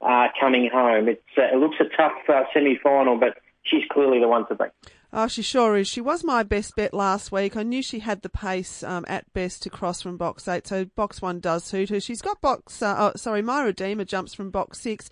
uh, 0.00 0.28
coming 0.40 0.70
home. 0.72 1.08
It's, 1.08 1.22
uh, 1.36 1.54
it 1.54 1.58
looks 1.58 1.76
a 1.80 1.96
tough 1.96 2.12
uh, 2.28 2.44
semi-final, 2.52 3.18
but 3.18 3.38
she's 3.62 3.84
clearly 3.90 4.20
the 4.20 4.28
one 4.28 4.46
to 4.48 4.54
beat. 4.54 4.92
Oh, 5.12 5.26
she 5.26 5.40
sure 5.40 5.76
is. 5.76 5.88
She 5.88 6.02
was 6.02 6.22
my 6.22 6.42
best 6.42 6.76
bet 6.76 6.92
last 6.92 7.32
week. 7.32 7.56
I 7.56 7.62
knew 7.62 7.82
she 7.82 8.00
had 8.00 8.20
the 8.20 8.28
pace 8.28 8.82
um, 8.82 9.06
at 9.08 9.32
best 9.32 9.62
to 9.62 9.70
cross 9.70 10.02
from 10.02 10.18
box 10.18 10.46
eight, 10.46 10.66
so 10.66 10.84
box 10.84 11.22
one 11.22 11.40
does 11.40 11.64
suit 11.64 11.88
her. 11.88 11.98
She's 11.98 12.20
got 12.20 12.42
box, 12.42 12.82
uh, 12.82 12.94
oh, 12.98 13.12
sorry, 13.16 13.40
My 13.40 13.62
Redeemer 13.62 14.04
jumps 14.04 14.34
from 14.34 14.50
box 14.50 14.80
six. 14.80 15.08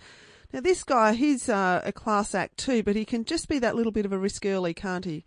Now, 0.53 0.61
this 0.61 0.85
guy, 0.85 1.15
he's 1.15 1.49
uh, 1.49 1.81
a 1.85 1.93
class 1.93 2.35
act 2.35 2.59
too, 2.59 2.83
but 2.83 2.95
he 2.95 3.05
can 3.05 3.25
just 3.25 3.49
be 3.49 3.59
that 3.59 3.75
little 3.75 3.91
bit 3.91 4.05
of 4.05 4.13
a 4.13 4.19
risk 4.19 4.45
early, 4.45 4.75
can't 4.75 5.05
he? 5.05 5.25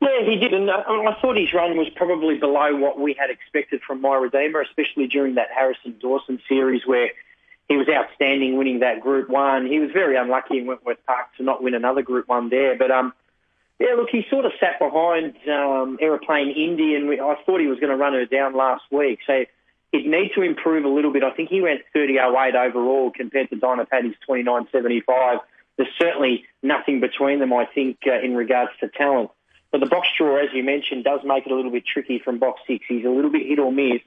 Yeah, 0.00 0.24
he 0.24 0.36
did, 0.36 0.52
and 0.52 0.70
uh, 0.70 0.84
I 0.86 1.16
thought 1.20 1.36
his 1.36 1.52
run 1.52 1.76
was 1.76 1.88
probably 1.96 2.38
below 2.38 2.76
what 2.76 3.00
we 3.00 3.16
had 3.18 3.30
expected 3.30 3.80
from 3.86 4.00
My 4.00 4.14
Redeemer, 4.14 4.60
especially 4.60 5.06
during 5.08 5.34
that 5.36 5.48
Harrison 5.56 5.96
Dawson 6.00 6.40
series 6.48 6.82
where 6.86 7.10
he 7.68 7.76
was 7.76 7.88
outstanding 7.88 8.56
winning 8.56 8.80
that 8.80 9.00
Group 9.00 9.28
One. 9.28 9.66
He 9.66 9.78
was 9.80 9.90
very 9.92 10.16
unlucky 10.16 10.58
in 10.58 10.66
Wentworth 10.66 11.04
Park 11.06 11.26
to 11.36 11.42
not 11.42 11.62
win 11.62 11.74
another 11.74 12.02
Group 12.02 12.28
One 12.28 12.48
there. 12.48 12.78
But 12.78 12.90
um, 12.90 13.12
yeah, 13.80 13.94
look, 13.96 14.08
he 14.10 14.24
sort 14.30 14.44
of 14.44 14.52
sat 14.60 14.78
behind 14.78 15.34
um, 15.48 15.98
Aeroplane 16.00 16.50
Indy, 16.50 16.94
and 16.94 17.08
we, 17.08 17.20
I 17.20 17.36
thought 17.44 17.60
he 17.60 17.66
was 17.66 17.80
going 17.80 17.90
to 17.90 17.96
run 17.96 18.14
her 18.14 18.24
down 18.24 18.54
last 18.54 18.84
week. 18.90 19.18
So 19.26 19.44
he'd 19.92 20.06
need 20.06 20.30
to 20.34 20.42
improve 20.42 20.84
a 20.84 20.88
little 20.88 21.12
bit. 21.12 21.24
I 21.24 21.32
think 21.32 21.50
he 21.50 21.60
went 21.60 21.82
30.08 21.94 22.54
overall 22.54 23.10
compared 23.10 23.50
to 23.50 23.56
Dinah 23.56 23.86
Paddy's 23.86 24.14
29.75. 24.28 25.40
There's 25.76 25.88
certainly 25.98 26.44
nothing 26.62 27.00
between 27.00 27.40
them, 27.40 27.52
I 27.52 27.66
think, 27.66 27.98
uh, 28.06 28.20
in 28.20 28.34
regards 28.34 28.70
to 28.80 28.88
talent. 28.88 29.30
But 29.72 29.80
the 29.80 29.86
box 29.86 30.08
draw, 30.16 30.36
as 30.36 30.48
you 30.54 30.62
mentioned, 30.62 31.04
does 31.04 31.20
make 31.24 31.44
it 31.46 31.52
a 31.52 31.54
little 31.54 31.72
bit 31.72 31.84
tricky 31.84 32.18
from 32.18 32.38
box 32.38 32.60
six. 32.66 32.84
He's 32.88 33.04
a 33.04 33.10
little 33.10 33.30
bit 33.30 33.46
hit 33.46 33.58
or 33.58 33.72
miss. 33.72 34.00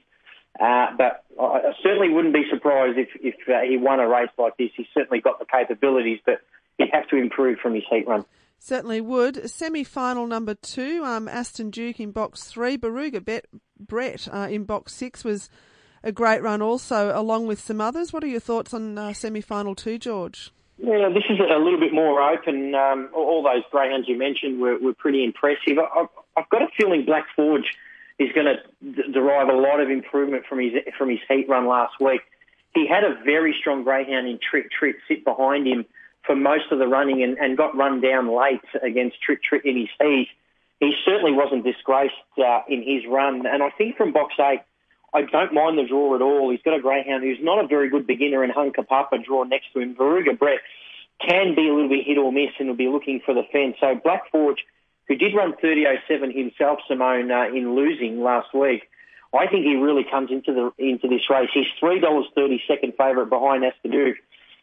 Uh, 0.58 0.86
but 0.96 1.24
I 1.40 1.72
certainly 1.82 2.10
wouldn't 2.10 2.34
be 2.34 2.44
surprised 2.50 2.98
if, 2.98 3.08
if 3.20 3.34
uh, 3.48 3.60
he 3.68 3.76
won 3.76 4.00
a 4.00 4.08
race 4.08 4.30
like 4.38 4.56
this. 4.56 4.70
He's 4.76 4.86
certainly 4.92 5.20
got 5.20 5.38
the 5.38 5.46
capabilities, 5.46 6.18
but 6.26 6.40
he'd 6.78 6.90
have 6.92 7.08
to 7.08 7.16
improve 7.16 7.58
from 7.58 7.74
his 7.74 7.84
heat 7.90 8.06
run. 8.06 8.24
Certainly 8.58 9.00
would. 9.00 9.48
Semi 9.48 9.84
final 9.84 10.26
number 10.26 10.54
two, 10.54 11.02
um, 11.04 11.28
Aston 11.28 11.70
Duke 11.70 11.98
in 11.98 12.10
box 12.10 12.44
three, 12.44 12.76
Baruga 12.76 13.24
Bet, 13.24 13.46
Brett 13.78 14.28
uh, 14.30 14.48
in 14.50 14.64
box 14.64 14.92
six 14.92 15.24
was 15.24 15.48
a 16.02 16.12
great 16.12 16.42
run 16.42 16.60
also, 16.60 17.18
along 17.18 17.46
with 17.46 17.60
some 17.60 17.80
others. 17.80 18.12
What 18.12 18.22
are 18.22 18.28
your 18.28 18.40
thoughts 18.40 18.74
on 18.74 18.98
uh, 18.98 19.14
semi 19.14 19.40
final 19.40 19.74
two, 19.74 19.98
George? 19.98 20.50
Yeah, 20.76 21.08
this 21.08 21.24
is 21.28 21.38
a 21.38 21.58
little 21.58 21.80
bit 21.80 21.92
more 21.92 22.22
open. 22.22 22.74
Um, 22.74 23.10
all 23.14 23.42
those 23.42 23.62
greyhounds 23.70 24.08
you 24.08 24.18
mentioned 24.18 24.60
were, 24.60 24.78
were 24.78 24.94
pretty 24.94 25.24
impressive. 25.24 25.78
I've, 25.78 26.08
I've 26.36 26.48
got 26.48 26.62
a 26.62 26.68
feeling 26.78 27.04
Black 27.04 27.26
Forge 27.36 27.76
is 28.20 28.30
going 28.32 28.46
to 28.46 28.56
d- 28.92 29.12
derive 29.12 29.48
a 29.48 29.54
lot 29.56 29.80
of 29.80 29.90
improvement 29.90 30.44
from 30.46 30.60
his 30.60 30.72
from 30.96 31.08
his 31.08 31.18
heat 31.26 31.48
run 31.48 31.66
last 31.66 31.94
week. 31.98 32.20
He 32.74 32.86
had 32.86 33.02
a 33.02 33.18
very 33.24 33.56
strong 33.58 33.82
greyhound 33.82 34.28
in 34.28 34.38
Trick 34.38 34.70
Trick 34.70 34.96
sit 35.08 35.24
behind 35.24 35.66
him 35.66 35.86
for 36.24 36.36
most 36.36 36.70
of 36.70 36.78
the 36.78 36.86
running 36.86 37.22
and, 37.22 37.38
and 37.38 37.56
got 37.56 37.74
run 37.74 38.00
down 38.00 38.28
late 38.28 38.60
against 38.82 39.20
Trick 39.22 39.42
Trick 39.42 39.62
in 39.64 39.76
his 39.76 39.88
heat. 39.98 40.28
He 40.78 40.92
certainly 41.04 41.32
wasn't 41.32 41.64
disgraced 41.64 42.14
uh, 42.38 42.60
in 42.68 42.82
his 42.82 43.02
run, 43.08 43.46
and 43.46 43.62
I 43.62 43.70
think 43.70 43.96
from 43.96 44.12
box 44.12 44.34
eight, 44.38 44.60
I 45.12 45.22
don't 45.22 45.52
mind 45.52 45.78
the 45.78 45.88
draw 45.88 46.14
at 46.14 46.22
all. 46.22 46.50
He's 46.50 46.62
got 46.62 46.74
a 46.74 46.80
greyhound 46.80 47.24
who's 47.24 47.38
not 47.40 47.64
a 47.64 47.66
very 47.66 47.90
good 47.90 48.06
beginner 48.06 48.44
in 48.44 48.50
Hunka 48.50 48.86
Papa 48.86 49.18
draw 49.18 49.44
next 49.44 49.72
to 49.72 49.80
him. 49.80 49.94
Varuga 49.94 50.38
Brett 50.38 50.60
can 51.26 51.54
be 51.54 51.68
a 51.68 51.74
little 51.74 51.88
bit 51.88 52.06
hit 52.06 52.16
or 52.16 52.32
miss 52.32 52.50
and 52.58 52.68
will 52.68 52.76
be 52.76 52.88
looking 52.88 53.20
for 53.24 53.34
the 53.34 53.42
fence. 53.50 53.76
So 53.80 53.98
Black 54.02 54.30
Forge 54.30 54.64
who 55.10 55.16
did 55.16 55.34
run 55.34 55.54
30.07 55.54 56.32
himself, 56.32 56.78
Simone, 56.86 57.32
uh, 57.32 57.48
in 57.48 57.74
losing 57.74 58.22
last 58.22 58.54
week. 58.54 58.88
I 59.34 59.48
think 59.48 59.64
he 59.64 59.74
really 59.74 60.04
comes 60.08 60.30
into 60.30 60.52
the 60.54 60.84
into 60.84 61.08
this 61.08 61.28
race. 61.28 61.50
He's 61.52 61.66
three 61.80 61.98
dollars 61.98 62.26
thirty 62.34 62.62
second 62.66 62.94
favourite 62.96 63.28
behind 63.28 63.64
Aston 63.64 63.90
Duke, 63.90 64.16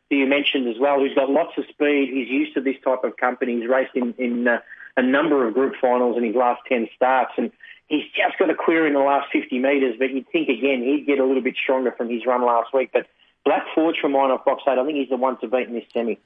who 0.09 0.15
you 0.15 0.25
mentioned 0.25 0.69
as 0.69 0.79
well, 0.79 0.99
who's 0.99 1.13
got 1.13 1.29
lots 1.29 1.57
of 1.57 1.65
speed. 1.69 2.09
He's 2.13 2.29
used 2.29 2.53
to 2.53 2.61
this 2.61 2.77
type 2.83 3.03
of 3.03 3.17
company. 3.17 3.59
He's 3.59 3.69
raced 3.69 3.95
in, 3.95 4.13
in 4.17 4.47
uh, 4.47 4.59
a 4.95 5.01
number 5.01 5.45
of 5.45 5.53
group 5.53 5.73
finals 5.81 6.17
in 6.17 6.23
his 6.23 6.35
last 6.35 6.61
ten 6.67 6.87
starts, 6.95 7.33
and 7.37 7.51
he's 7.87 8.05
just 8.15 8.39
got 8.39 8.49
a 8.49 8.55
query 8.55 8.87
in 8.87 8.93
the 8.93 8.99
last 8.99 9.27
fifty 9.31 9.59
metres. 9.59 9.95
But 9.99 10.11
you'd 10.11 10.29
think 10.29 10.47
again 10.47 10.81
he'd 10.81 11.05
get 11.05 11.19
a 11.19 11.25
little 11.25 11.43
bit 11.43 11.55
stronger 11.61 11.91
from 11.91 12.09
his 12.09 12.25
run 12.25 12.41
last 12.41 12.73
week. 12.73 12.91
But 12.93 13.07
Black 13.47 13.63
Forge 13.73 13.95
from 14.01 14.11
mine 14.11 14.29
off 14.29 14.43
box 14.43 14.63
eight, 14.67 14.77
I 14.77 14.85
think 14.85 14.97
he's 14.97 15.07
the 15.07 15.15
one 15.15 15.39
to 15.39 15.47
beat 15.47 15.69
in 15.69 15.73
this 15.73 15.85
semi. 15.93 16.19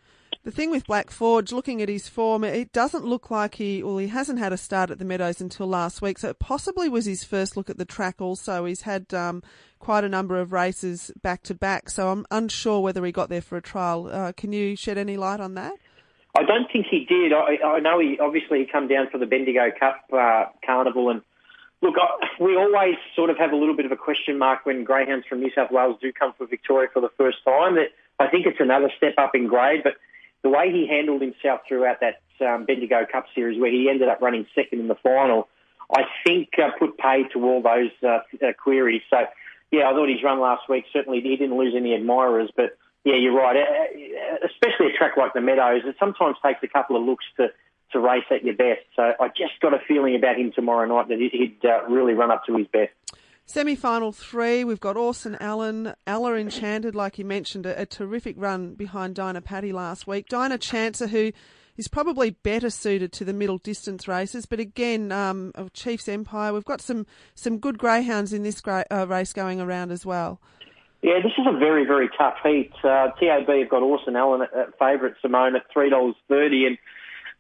The 0.44 0.50
thing 0.50 0.72
with 0.72 0.88
Black 0.88 1.12
Forge, 1.12 1.52
looking 1.52 1.80
at 1.80 1.88
his 1.88 2.10
form, 2.10 2.44
it 2.44 2.74
doesn't 2.74 3.06
look 3.06 3.30
like 3.30 3.56
he, 3.56 3.84
well, 3.84 4.00
he 4.00 4.08
hasn't 4.08 4.40
had 4.40 4.52
a 4.52 4.58
start 4.58 4.90
at 4.90 4.98
the 4.98 5.06
Meadows 5.06 5.40
until 5.40 5.68
last 5.68 6.02
week, 6.02 6.18
so 6.18 6.30
it 6.30 6.40
possibly 6.40 6.90
was 6.90 7.06
his 7.06 7.24
first 7.24 7.56
look 7.56 7.70
at 7.70 7.78
the 7.78 7.86
track 7.86 8.20
also. 8.20 8.66
He's 8.66 8.82
had 8.82 9.14
um, 9.14 9.44
quite 9.78 10.04
a 10.04 10.10
number 10.10 10.40
of 10.40 10.52
races 10.52 11.12
back 11.22 11.44
to 11.44 11.54
back, 11.54 11.92
so 11.92 12.10
I'm 12.10 12.26
unsure 12.32 12.80
whether 12.80 13.06
he 13.06 13.12
got 13.12 13.30
there 13.30 13.40
for 13.40 13.56
a 13.56 13.62
trial. 13.62 14.10
Uh, 14.12 14.32
can 14.36 14.52
you 14.52 14.76
shed 14.76 14.98
any 14.98 15.16
light 15.16 15.40
on 15.40 15.54
that? 15.54 15.74
I 16.36 16.42
don't 16.42 16.72
think 16.74 16.88
he 16.90 17.06
did. 17.06 17.34
I, 17.34 17.64
I 17.64 17.80
know 17.82 18.00
he 18.00 18.18
obviously 18.20 18.60
he 18.60 18.66
come 18.66 18.88
down 18.88 19.10
for 19.12 19.20
the 19.20 19.28
Bendigo 19.28 19.70
Cup 19.80 20.06
uh, 20.12 20.46
carnival, 20.66 21.10
and 21.10 21.22
look, 21.82 21.96
we 22.40 22.56
always 22.56 22.96
sort 23.16 23.30
of 23.30 23.38
have 23.38 23.52
a 23.52 23.56
little 23.56 23.76
bit 23.76 23.86
of 23.86 23.92
a 23.92 23.98
question 23.98 24.38
mark 24.38 24.66
when 24.66 24.84
greyhounds 24.84 25.26
from 25.28 25.40
New 25.40 25.52
South 25.56 25.72
Wales 25.72 25.98
do 26.02 26.12
come 26.12 26.34
for 26.38 26.46
Victoria 26.48 26.90
for 26.94 27.02
the 27.02 27.12
first 27.18 27.38
time. 27.44 27.76
That 27.76 27.90
I 28.20 28.28
think 28.28 28.46
it's 28.46 28.60
another 28.60 28.92
step 28.98 29.16
up 29.18 29.36
in 29.36 29.48
grade, 29.48 29.82
but 29.84 29.94
the 30.44 30.50
way 30.50 30.72
he 30.72 30.88
handled 30.88 31.22
himself 31.22 31.62
throughout 31.68 32.00
that 32.02 32.22
um, 32.46 32.66
Bendigo 32.66 33.06
Cup 33.12 33.26
series, 33.36 33.60
where 33.60 33.72
he 33.72 33.90
ended 33.90 34.10
up 34.10 34.22
running 34.22 34.46
second 34.56 34.80
in 34.80 34.88
the 34.88 34.96
final, 34.96 35.48
I 35.94 36.04
think 36.26 36.50
uh, 36.58 36.70
put 36.80 36.98
paid 36.98 37.28
to 37.34 37.44
all 37.44 37.62
those 37.62 37.92
uh, 38.04 38.20
uh, 38.46 38.54
queries. 38.62 39.02
So 39.10 39.26
yeah, 39.72 39.90
I 39.90 39.94
thought 39.94 40.10
his 40.10 40.24
run 40.24 40.40
last 40.40 40.70
week 40.70 40.86
certainly 40.94 41.22
he 41.22 41.36
didn't 41.36 41.58
lose 41.58 41.74
any 41.76 41.94
admirers, 41.94 42.50
but 42.56 42.78
yeah, 43.04 43.16
you're 43.16 43.36
right. 43.36 43.58
Uh, 43.58 44.46
especially 44.46 44.94
a 44.94 44.98
track 44.98 45.18
like 45.18 45.34
the 45.34 45.42
Meadows, 45.42 45.82
it 45.86 45.96
sometimes 46.00 46.38
takes 46.46 46.62
a 46.64 46.68
couple 46.68 46.96
of 46.96 47.04
looks 47.04 47.26
to 47.38 47.48
race 48.12 48.26
at 48.32 48.44
your 48.44 48.56
best. 48.56 48.82
So 48.96 49.04
I 49.20 49.28
just 49.30 49.60
got 49.62 49.74
a 49.74 49.80
feeling 49.88 50.16
about 50.16 50.38
him 50.38 50.52
tomorrow 50.54 50.88
night 50.88 51.10
that 51.10 51.20
he'd 51.20 51.58
uh, 51.64 51.88
really 51.90 52.14
run 52.14 52.32
up 52.32 52.46
to 52.46 52.58
his 52.58 52.68
best. 52.68 52.92
Semi 53.46 53.76
final 53.76 54.12
three, 54.12 54.64
we've 54.64 54.80
got 54.80 54.96
Orson 54.96 55.36
Allen, 55.42 55.94
Ella 56.08 56.36
Enchanted, 56.36 56.96
like 56.96 57.18
you 57.18 57.26
mentioned, 57.26 57.66
a, 57.66 57.82
a 57.82 57.86
terrific 57.86 58.36
run 58.38 58.76
behind 58.76 59.16
Dinah 59.16 59.42
Paddy 59.42 59.74
last 59.74 60.08
week. 60.08 60.30
Dinah 60.30 60.58
Chancer, 60.58 61.10
who 61.10 61.32
is 61.76 61.88
probably 61.88 62.30
better 62.30 62.70
suited 62.70 63.12
to 63.14 63.26
the 63.26 63.34
middle 63.34 63.58
distance 63.58 64.08
races, 64.08 64.46
but 64.46 64.60
again, 64.60 65.12
um, 65.12 65.52
Chiefs 65.74 66.08
Empire, 66.08 66.54
we've 66.54 66.64
got 66.64 66.80
some, 66.80 67.06
some 67.36 67.58
good 67.58 67.78
greyhounds 67.78 68.32
in 68.32 68.44
this 68.44 68.62
gra- 68.62 68.86
uh, 68.92 69.06
race 69.08 69.34
going 69.34 69.60
around 69.60 69.92
as 69.92 70.06
well. 70.06 70.40
Yeah, 71.02 71.20
this 71.24 71.32
is 71.38 71.48
a 71.48 71.58
very, 71.58 71.84
very 71.84 72.10
tough 72.16 72.36
heat. 72.44 72.72
Uh, 72.84 73.08
TAB 73.20 73.48
have 73.48 73.70
got 73.70 73.82
Orson 73.82 74.16
Allen 74.16 74.44
at, 74.44 74.54
at 74.54 74.80
favourite, 74.80 75.16
Simone 75.22 75.56
at 75.56 75.64
$3.30, 75.76 76.68
and 76.68 76.78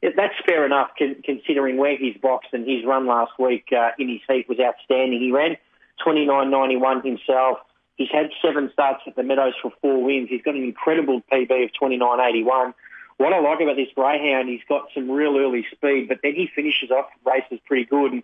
that's 0.02 0.34
fair 0.46 0.66
enough 0.66 0.92
considering 1.24 1.78
where 1.78 1.98
he's 1.98 2.18
boxed 2.18 2.50
and 2.54 2.68
his 2.68 2.84
run 2.86 3.06
last 3.06 3.32
week 3.38 3.68
uh, 3.72 3.92
in 4.00 4.10
his 4.10 4.22
heat 4.28 4.50
was 4.50 4.60
outstanding. 4.60 5.20
He 5.20 5.32
ran 5.32 5.58
29.91 6.06 7.06
himself. 7.06 7.60
He's 7.96 8.10
had 8.12 8.32
seven 8.42 8.72
starts 8.74 9.04
at 9.06 9.16
the 9.16 9.24
Meadows 9.24 9.54
for 9.62 9.72
four 9.82 10.04
wins. 10.04 10.30
He's 10.30 10.42
got 10.42 10.56
an 10.56 10.64
incredible 10.64 11.22
PB 11.32 11.66
of 11.66 11.70
29.81. 11.80 12.74
What 13.18 13.34
I 13.34 13.40
like 13.40 13.62
about 13.62 13.76
this 13.76 13.90
greyhound, 13.94 14.50
he's 14.50 14.66
got 14.68 14.88
some 14.96 15.12
real 15.12 15.38
early 15.38 15.66
speed, 15.72 16.08
but 16.08 16.20
then 16.24 16.34
he 16.34 16.50
finishes 16.56 16.90
off 16.90 17.06
races 17.24 17.60
pretty 17.68 17.86
good, 17.86 18.14
and 18.14 18.24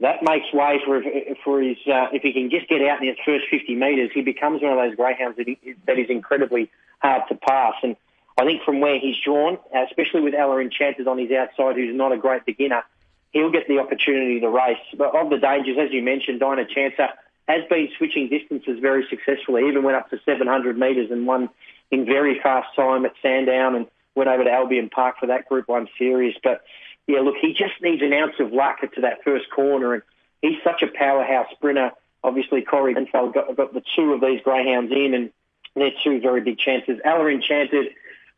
that 0.00 0.22
makes 0.22 0.50
way 0.54 0.80
for 0.86 1.02
for 1.44 1.60
his. 1.60 1.76
Uh, 1.86 2.08
if 2.12 2.22
he 2.22 2.32
can 2.32 2.48
just 2.48 2.66
get 2.68 2.80
out 2.80 3.02
in 3.02 3.08
his 3.08 3.18
first 3.26 3.44
50 3.50 3.74
metres, 3.74 4.10
he 4.14 4.22
becomes 4.22 4.62
one 4.62 4.72
of 4.72 4.78
those 4.78 4.96
greyhounds 4.96 5.36
that, 5.36 5.46
he, 5.46 5.58
that 5.86 5.98
is 5.98 6.08
incredibly 6.08 6.70
hard 7.02 7.22
to 7.28 7.34
pass. 7.34 7.74
And 7.82 7.96
I 8.42 8.44
think 8.44 8.64
from 8.64 8.80
where 8.80 8.98
he's 8.98 9.14
drawn, 9.24 9.56
especially 9.72 10.20
with 10.20 10.34
Ella 10.34 10.58
Enchanted 10.58 11.06
on 11.06 11.16
his 11.16 11.30
outside, 11.30 11.76
who's 11.76 11.94
not 11.94 12.10
a 12.10 12.18
great 12.18 12.44
beginner, 12.44 12.82
he'll 13.30 13.52
get 13.52 13.68
the 13.68 13.78
opportunity 13.78 14.40
to 14.40 14.48
race. 14.48 14.78
But 14.98 15.14
of 15.14 15.30
the 15.30 15.38
dangers, 15.38 15.76
as 15.78 15.92
you 15.92 16.02
mentioned, 16.02 16.40
Dinah 16.40 16.64
Chancer 16.64 17.10
has 17.46 17.62
been 17.70 17.88
switching 17.96 18.28
distances 18.28 18.80
very 18.80 19.06
successfully, 19.08 19.68
even 19.68 19.84
went 19.84 19.96
up 19.96 20.10
to 20.10 20.18
700 20.26 20.76
metres 20.76 21.12
and 21.12 21.24
won 21.24 21.50
in 21.92 22.04
very 22.04 22.40
fast 22.40 22.74
time 22.74 23.04
at 23.04 23.12
Sandown 23.22 23.76
and 23.76 23.86
went 24.16 24.28
over 24.28 24.42
to 24.42 24.50
Albion 24.50 24.90
Park 24.90 25.20
for 25.20 25.26
that 25.26 25.48
Group 25.48 25.68
1 25.68 25.88
series. 25.96 26.34
But, 26.42 26.62
yeah, 27.06 27.20
look, 27.20 27.36
he 27.40 27.52
just 27.52 27.80
needs 27.80 28.02
an 28.02 28.12
ounce 28.12 28.34
of 28.40 28.52
luck 28.52 28.80
to 28.80 29.02
that 29.02 29.22
first 29.22 29.50
corner, 29.54 29.94
and 29.94 30.02
he's 30.40 30.58
such 30.64 30.82
a 30.82 30.88
powerhouse 30.88 31.46
sprinter. 31.52 31.92
Obviously, 32.24 32.62
Corey 32.62 32.94
Benfeld 32.96 33.34
got, 33.34 33.56
got 33.56 33.72
the 33.72 33.84
two 33.94 34.12
of 34.12 34.20
these 34.20 34.40
greyhounds 34.42 34.90
in, 34.90 35.14
and 35.14 35.30
they're 35.76 35.92
two 36.02 36.20
very 36.20 36.40
big 36.40 36.58
chances. 36.58 36.98
Ella 37.04 37.28
Enchanted 37.28 37.92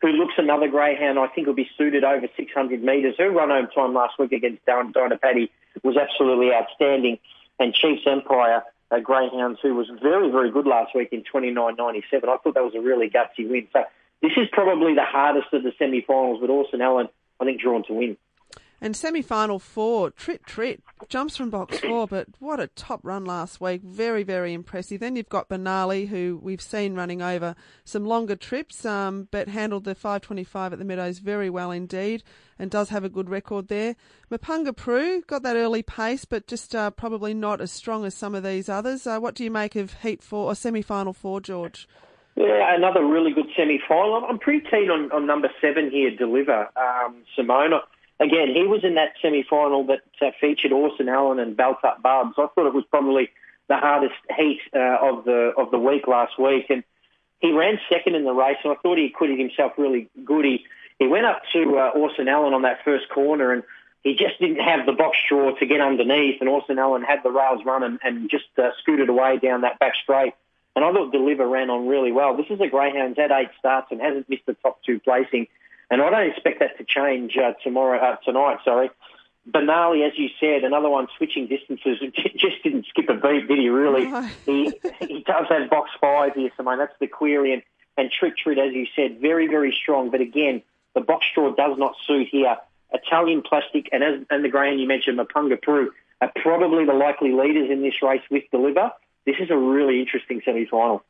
who 0.04 0.12
looks 0.12 0.34
another 0.36 0.68
greyhound 0.68 1.18
I 1.18 1.28
think 1.28 1.46
will 1.46 1.54
be 1.54 1.70
suited 1.78 2.04
over 2.04 2.26
600 2.36 2.82
metres. 2.82 3.14
Her 3.16 3.30
run 3.30 3.48
home 3.48 3.68
time 3.74 3.94
last 3.94 4.18
week 4.18 4.32
against 4.32 4.66
Dinah 4.66 5.16
Paddy 5.16 5.50
was 5.82 5.96
absolutely 5.96 6.52
outstanding. 6.52 7.18
And 7.58 7.72
Chiefs 7.72 8.02
Empire, 8.06 8.62
uh, 8.90 8.96
a 8.96 9.00
greyhound 9.00 9.58
who 9.62 9.74
was 9.74 9.88
very, 10.02 10.30
very 10.30 10.50
good 10.50 10.66
last 10.66 10.94
week 10.94 11.08
in 11.12 11.24
29.97. 11.24 12.02
I 12.12 12.36
thought 12.36 12.54
that 12.54 12.62
was 12.62 12.74
a 12.74 12.80
really 12.80 13.08
gutsy 13.08 13.48
win. 13.48 13.66
So 13.72 13.84
this 14.20 14.32
is 14.36 14.46
probably 14.52 14.94
the 14.94 15.04
hardest 15.04 15.46
of 15.54 15.62
the 15.62 15.72
semi-finals, 15.78 16.38
but 16.40 16.50
Orson 16.50 16.82
Allen, 16.82 17.08
I 17.40 17.46
think, 17.46 17.62
drawn 17.62 17.82
to 17.84 17.94
win. 17.94 18.18
And 18.84 18.94
semi 18.94 19.22
final 19.22 19.58
four, 19.58 20.10
Trit 20.10 20.44
Trit 20.44 20.82
jumps 21.08 21.38
from 21.38 21.48
box 21.48 21.78
four, 21.78 22.06
but 22.06 22.26
what 22.38 22.60
a 22.60 22.66
top 22.66 23.00
run 23.02 23.24
last 23.24 23.58
week. 23.58 23.80
Very, 23.82 24.24
very 24.24 24.52
impressive. 24.52 25.00
Then 25.00 25.16
you've 25.16 25.30
got 25.30 25.48
Benali, 25.48 26.08
who 26.08 26.38
we've 26.42 26.60
seen 26.60 26.94
running 26.94 27.22
over 27.22 27.56
some 27.84 28.04
longer 28.04 28.36
trips, 28.36 28.84
um, 28.84 29.26
but 29.30 29.48
handled 29.48 29.84
the 29.84 29.94
525 29.94 30.74
at 30.74 30.78
the 30.78 30.84
Meadows 30.84 31.20
very 31.20 31.48
well 31.48 31.70
indeed 31.70 32.22
and 32.58 32.70
does 32.70 32.90
have 32.90 33.04
a 33.04 33.08
good 33.08 33.30
record 33.30 33.68
there. 33.68 33.96
Mapunga 34.30 34.76
Prue 34.76 35.22
got 35.22 35.42
that 35.44 35.56
early 35.56 35.82
pace, 35.82 36.26
but 36.26 36.46
just 36.46 36.74
uh, 36.74 36.90
probably 36.90 37.32
not 37.32 37.62
as 37.62 37.72
strong 37.72 38.04
as 38.04 38.14
some 38.14 38.34
of 38.34 38.42
these 38.44 38.68
others. 38.68 39.06
Uh, 39.06 39.18
what 39.18 39.34
do 39.34 39.44
you 39.44 39.50
make 39.50 39.76
of 39.76 39.94
Heat 40.02 40.22
4 40.22 40.50
or 40.50 40.54
semi 40.54 40.82
final 40.82 41.14
four, 41.14 41.40
George? 41.40 41.88
Yeah, 42.36 42.76
another 42.76 43.02
really 43.02 43.32
good 43.32 43.46
semi 43.56 43.80
final. 43.88 44.26
I'm 44.28 44.38
pretty 44.38 44.60
keen 44.70 44.90
on, 44.90 45.10
on 45.10 45.26
number 45.26 45.48
seven 45.62 45.90
here, 45.90 46.14
Deliver, 46.14 46.68
um, 46.76 47.22
Simona 47.34 47.80
again, 48.20 48.48
he 48.54 48.66
was 48.66 48.84
in 48.84 48.94
that 48.94 49.14
semi-final 49.20 49.86
that 49.86 50.02
uh, 50.20 50.30
featured 50.40 50.72
Orson 50.72 51.08
Allen 51.08 51.38
and 51.38 51.56
Belt 51.56 51.78
Up 51.84 52.02
Bubs. 52.02 52.34
I 52.38 52.46
thought 52.54 52.66
it 52.66 52.74
was 52.74 52.84
probably 52.90 53.30
the 53.68 53.76
hardest 53.76 54.14
heat 54.36 54.60
uh, 54.74 54.98
of 55.00 55.24
the 55.24 55.52
of 55.56 55.70
the 55.70 55.78
week 55.78 56.06
last 56.06 56.38
week, 56.38 56.66
and 56.70 56.84
he 57.40 57.52
ran 57.52 57.78
second 57.88 58.14
in 58.14 58.24
the 58.24 58.32
race, 58.32 58.58
and 58.62 58.72
I 58.72 58.76
thought 58.76 58.98
he 58.98 59.06
acquitted 59.06 59.38
himself 59.38 59.72
really 59.78 60.08
good. 60.24 60.44
He 60.44 60.64
he 60.98 61.06
went 61.06 61.26
up 61.26 61.42
to 61.52 61.78
uh, 61.78 61.98
Orson 61.98 62.28
Allen 62.28 62.54
on 62.54 62.62
that 62.62 62.84
first 62.84 63.08
corner, 63.08 63.52
and 63.52 63.62
he 64.02 64.14
just 64.14 64.38
didn't 64.38 64.60
have 64.60 64.86
the 64.86 64.92
box 64.92 65.16
draw 65.28 65.54
to 65.56 65.66
get 65.66 65.80
underneath, 65.80 66.40
and 66.40 66.48
Orson 66.48 66.78
Allen 66.78 67.02
had 67.02 67.20
the 67.22 67.30
rails 67.30 67.62
run 67.64 67.82
and, 67.82 67.98
and 68.02 68.30
just 68.30 68.44
uh, 68.58 68.70
scooted 68.80 69.08
away 69.08 69.38
down 69.38 69.62
that 69.62 69.78
back 69.78 69.94
straight. 70.02 70.34
And 70.76 70.84
I 70.84 70.92
thought 70.92 71.12
Deliver 71.12 71.46
ran 71.46 71.70
on 71.70 71.86
really 71.86 72.12
well. 72.12 72.36
This 72.36 72.46
is 72.50 72.60
a 72.60 72.66
greyhound's 72.66 73.16
had 73.16 73.30
eight 73.30 73.50
starts 73.58 73.88
and 73.90 74.00
hasn't 74.00 74.28
missed 74.28 74.46
the 74.46 74.54
top 74.54 74.82
two 74.84 74.98
placing. 75.00 75.46
And 75.90 76.00
I 76.02 76.10
don't 76.10 76.30
expect 76.30 76.60
that 76.60 76.78
to 76.78 76.84
change 76.84 77.36
uh, 77.36 77.52
tomorrow, 77.62 77.98
uh, 77.98 78.16
tonight. 78.24 78.58
Sorry. 78.64 78.90
Benali, 79.48 80.06
as 80.06 80.18
you 80.18 80.30
said, 80.40 80.64
another 80.64 80.88
one 80.88 81.06
switching 81.16 81.46
distances. 81.46 81.98
Just 82.36 82.62
didn't 82.62 82.86
skip 82.86 83.08
a 83.10 83.14
beat, 83.14 83.46
did 83.46 83.58
he? 83.58 83.68
Really? 83.68 84.10
he 84.46 84.72
he 85.00 85.22
does 85.22 85.46
have 85.48 85.68
box 85.68 85.90
five 86.00 86.34
here, 86.34 86.50
Simone. 86.56 86.78
That's 86.78 86.94
the 86.98 87.06
query. 87.06 87.52
And, 87.52 87.62
and 87.96 88.10
Trick 88.10 88.36
Trit, 88.38 88.58
as 88.58 88.72
you 88.72 88.86
said, 88.96 89.20
very 89.20 89.46
very 89.46 89.76
strong. 89.82 90.10
But 90.10 90.22
again, 90.22 90.62
the 90.94 91.00
box 91.00 91.26
draw 91.34 91.54
does 91.54 91.76
not 91.78 91.94
suit 92.06 92.28
here. 92.30 92.56
Italian 92.92 93.42
Plastic 93.42 93.88
and 93.92 94.02
as 94.02 94.20
and 94.30 94.44
the 94.44 94.48
grain 94.48 94.78
you 94.78 94.86
mentioned, 94.86 95.18
Mapunga 95.18 95.60
Prue, 95.60 95.92
are 96.20 96.32
probably 96.36 96.86
the 96.86 96.94
likely 96.94 97.32
leaders 97.32 97.70
in 97.70 97.82
this 97.82 98.02
race 98.02 98.22
with 98.30 98.44
Deliver. 98.50 98.92
This 99.26 99.36
is 99.40 99.50
a 99.50 99.56
really 99.56 100.00
interesting 100.00 100.42
semi-final. 100.44 101.02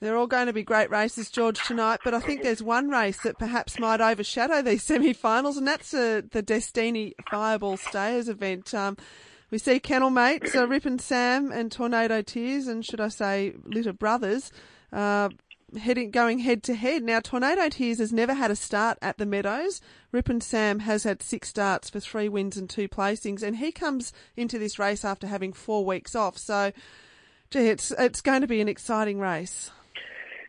They're 0.00 0.16
all 0.16 0.26
going 0.26 0.46
to 0.46 0.52
be 0.52 0.62
great 0.62 0.90
races, 0.90 1.30
George, 1.30 1.60
tonight. 1.66 2.00
But 2.04 2.14
I 2.14 2.20
think 2.20 2.42
there's 2.42 2.62
one 2.62 2.88
race 2.88 3.18
that 3.22 3.38
perhaps 3.38 3.78
might 3.78 4.00
overshadow 4.00 4.62
these 4.62 4.82
semi-finals, 4.84 5.56
and 5.56 5.66
that's 5.66 5.92
uh, 5.92 6.22
the 6.30 6.42
Destiny 6.42 7.14
Fireball 7.30 7.76
Stayers 7.76 8.28
event. 8.28 8.72
Um, 8.74 8.96
we 9.50 9.58
see 9.58 9.80
Kennel 9.80 10.10
Mates, 10.10 10.54
uh, 10.54 10.68
Rip 10.68 10.84
and 10.84 11.00
Sam, 11.00 11.50
and 11.50 11.72
Tornado 11.72 12.22
Tears, 12.22 12.68
and 12.68 12.84
should 12.84 13.00
I 13.00 13.08
say, 13.08 13.54
Litter 13.64 13.92
Brothers, 13.94 14.52
uh, 14.92 15.30
heading 15.76 16.10
going 16.10 16.40
head 16.40 16.62
to 16.64 16.74
head. 16.74 17.02
Now, 17.02 17.20
Tornado 17.20 17.68
Tears 17.68 17.98
has 17.98 18.12
never 18.12 18.34
had 18.34 18.50
a 18.50 18.56
start 18.56 18.98
at 19.02 19.18
the 19.18 19.26
Meadows. 19.26 19.80
Rip 20.12 20.28
and 20.28 20.42
Sam 20.42 20.80
has 20.80 21.04
had 21.04 21.22
six 21.22 21.48
starts 21.48 21.90
for 21.90 21.98
three 21.98 22.28
wins 22.28 22.56
and 22.56 22.68
two 22.70 22.88
placings, 22.88 23.42
and 23.42 23.56
he 23.56 23.72
comes 23.72 24.12
into 24.36 24.58
this 24.58 24.78
race 24.78 25.04
after 25.04 25.26
having 25.26 25.52
four 25.52 25.84
weeks 25.84 26.14
off. 26.14 26.38
So, 26.38 26.72
gee, 27.50 27.68
it's 27.68 27.90
it's 27.92 28.20
going 28.20 28.42
to 28.42 28.46
be 28.46 28.60
an 28.60 28.68
exciting 28.68 29.18
race. 29.18 29.70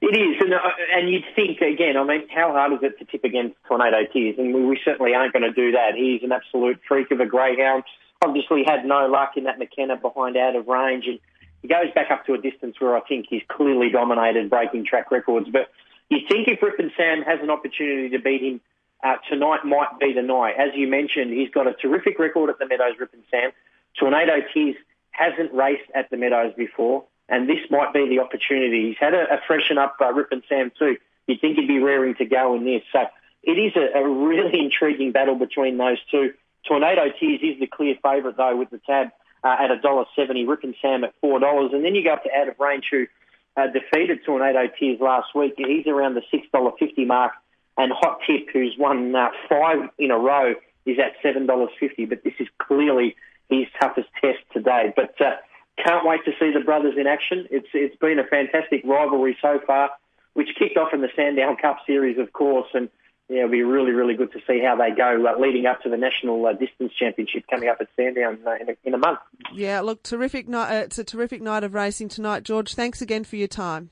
It 0.02 0.16
is, 0.16 0.38
and, 0.40 0.54
uh, 0.54 0.60
and 0.96 1.10
you'd 1.10 1.26
think 1.36 1.60
again. 1.60 1.98
I 1.98 2.04
mean, 2.06 2.30
how 2.30 2.54
hard 2.54 2.72
is 2.72 2.80
it 2.82 2.98
to 3.00 3.06
tip 3.06 3.26
against 3.26 3.58
Tornado 3.68 4.06
Tears? 4.12 4.36
And 4.38 4.54
we, 4.54 4.64
we 4.66 4.80
certainly 4.84 5.14
aren't 5.14 5.34
going 5.34 5.44
to 5.44 5.52
do 5.52 5.74
that. 5.74 5.96
He's 5.96 6.24
an 6.24 6.32
absolute 6.32 6.80
freak 6.88 7.12
of 7.12 7.20
a 7.20 7.26
greyhound. 7.26 7.84
Obviously, 8.22 8.64
had 8.66 8.86
no 8.86 9.08
luck 9.08 9.34
in 9.36 9.44
that 9.44 9.60
McKenna 9.60 9.98
behind 9.98 10.38
out 10.38 10.56
of 10.56 10.68
range, 10.68 11.06
and 11.08 11.20
he 11.62 11.68
goes 11.68 11.92
back 11.94 12.12
up 12.12 12.26
to 12.28 12.34
a 12.34 12.38
distance 12.38 12.80
where 12.80 12.96
I 12.96 13.02
think 13.02 13.26
he's 13.30 13.42
clearly 13.50 13.90
dominated, 13.90 14.50
breaking 14.50 14.86
track 14.86 15.12
records. 15.12 15.50
But 15.52 15.70
you 16.10 16.20
think 16.30 16.48
if 16.48 16.62
Rip 16.62 16.80
and 16.80 16.92
Sam 16.96 17.22
has 17.24 17.40
an 17.42 17.50
opportunity 17.50 18.10
to 18.10 18.20
beat 18.20 18.42
him 18.42 18.62
uh, 19.04 19.16
tonight, 19.30 19.66
might 19.66 20.00
be 20.00 20.14
the 20.14 20.22
night. 20.22 20.56
As 20.58 20.70
you 20.76 20.88
mentioned, 20.88 21.34
he's 21.34 21.50
got 21.50 21.68
a 21.68 21.74
terrific 21.74 22.20
record 22.20 22.50
at 22.50 22.58
the 22.58 22.68
Meadows, 22.68 22.96
Rip 23.00 23.14
and 23.14 23.24
Sam. 23.30 23.52
Tornado 24.00 24.46
Tears 24.54 24.76
hasn't 25.12 25.54
raced 25.54 25.90
at 25.94 26.10
the 26.10 26.16
Meadows 26.16 26.54
before 26.56 27.04
and 27.30 27.48
this 27.48 27.60
might 27.70 27.94
be 27.94 28.10
the 28.10 28.20
opportunity. 28.20 28.88
He's 28.90 28.98
had 29.00 29.14
a, 29.14 29.36
a 29.36 29.40
freshen 29.46 29.78
up 29.78 29.96
uh, 30.02 30.12
Rip 30.12 30.32
and 30.32 30.44
Sam 30.50 30.72
too. 30.78 30.98
You'd 31.28 31.40
think 31.40 31.58
he'd 31.58 31.68
be 31.68 31.80
raring 31.80 32.16
to 32.16 32.26
go 32.26 32.56
in 32.56 32.66
this. 32.66 32.82
So 32.92 33.06
it 33.44 33.52
is 33.52 33.74
a, 33.76 34.00
a 34.00 34.08
really 34.08 34.60
intriguing 34.66 35.12
battle 35.12 35.36
between 35.36 35.78
those 35.78 36.00
two. 36.12 36.34
Tornado 36.68 37.06
Tears 37.20 37.40
is 37.42 37.60
the 37.60 37.68
clear 37.68 37.96
favourite 38.04 38.36
though 38.36 38.58
with 38.58 38.70
the 38.72 38.80
tab 38.80 39.10
uh, 39.44 39.56
at 39.60 39.72
a 39.72 39.80
dollar 39.80 40.06
seventy. 40.16 40.46
Rip 40.46 40.64
and 40.64 40.76
Sam 40.82 41.04
at 41.04 41.14
four 41.22 41.40
dollars, 41.40 41.72
and 41.74 41.86
then 41.86 41.96
you 41.96 42.04
go 42.04 42.14
up 42.14 42.24
to 42.24 42.30
Out 42.36 42.50
of 42.50 42.60
Range 42.60 42.86
who 42.92 43.08
uh, 43.56 43.68
defeated 43.68 44.20
Tornado 44.26 44.68
Tears 44.80 45.00
last 45.00 45.34
week. 45.36 45.54
He's 45.58 45.88
around 45.88 46.16
the 46.16 46.24
six 46.32 46.48
dollar 46.52 46.72
fifty 46.78 47.06
mark, 47.06 47.34
and 47.78 47.92
Hot 47.94 48.20
Tip, 48.28 48.48
who's 48.52 48.76
won 48.78 49.16
uh, 49.16 49.30
five 49.48 49.90
in 49.98 50.12
a 50.12 50.18
row, 50.18 50.56
is 50.86 50.98
at 51.00 51.14
seven 51.24 51.46
dollars 51.46 51.70
fifty. 51.80 52.06
But 52.06 52.24
this 52.24 52.34
is 52.40 52.48
clearly 52.58 53.16
his 53.50 53.68
toughest 53.80 54.10
test 54.22 54.40
today. 54.52 54.94
But 54.96 55.20
uh, 55.22 55.38
can't 55.84 56.06
wait 56.06 56.26
to 56.26 56.32
see 56.40 56.52
the 56.54 56.64
brothers 56.64 56.96
in 56.98 57.08
action. 57.08 57.48
It's 57.52 57.68
it's 57.74 57.96
been 57.98 58.20
a 58.20 58.24
fantastic 58.26 58.82
rivalry 58.84 59.38
so 59.42 59.60
far, 59.66 59.92
which 60.34 60.50
kicked 60.58 60.78
off 60.78 60.94
in 60.94 61.02
the 61.02 61.10
Sandown 61.16 61.58
Cup 61.58 61.78
series, 61.86 62.18
of 62.18 62.34
course, 62.34 62.68
and 62.74 62.90
yeah, 63.30 63.40
it'll 63.40 63.52
be 63.52 63.62
really, 63.62 63.92
really 63.92 64.16
good 64.16 64.32
to 64.32 64.40
see 64.48 64.60
how 64.60 64.76
they 64.76 64.90
go 64.96 65.24
uh, 65.28 65.40
leading 65.40 65.68
up 65.68 65.82
to 65.84 65.90
the 65.90 65.98
National 65.98 66.44
uh, 66.48 66.54
Distance 66.54 66.92
Championship 66.98 67.44
coming 67.48 67.70
up 67.70 67.78
at 67.80 67.88
Sandown 67.96 68.40
uh, 68.46 68.56
in, 68.60 68.70
a, 68.70 68.74
in 68.84 68.94
a 68.96 68.98
month. 68.98 69.20
Yeah, 69.54 69.82
look, 69.82 70.02
terrific 70.02 70.48
night. 70.48 70.76
Uh, 70.76 70.84
it's 70.86 70.98
a 70.98 71.04
terrific 71.04 71.42
night 71.42 71.64
of 71.64 71.76
racing 71.76 72.10
tonight, 72.10 72.44
George. 72.44 72.74
Thanks 72.74 73.04
again 73.04 73.24
for 73.24 73.36
your 73.36 73.48
time. 73.48 73.92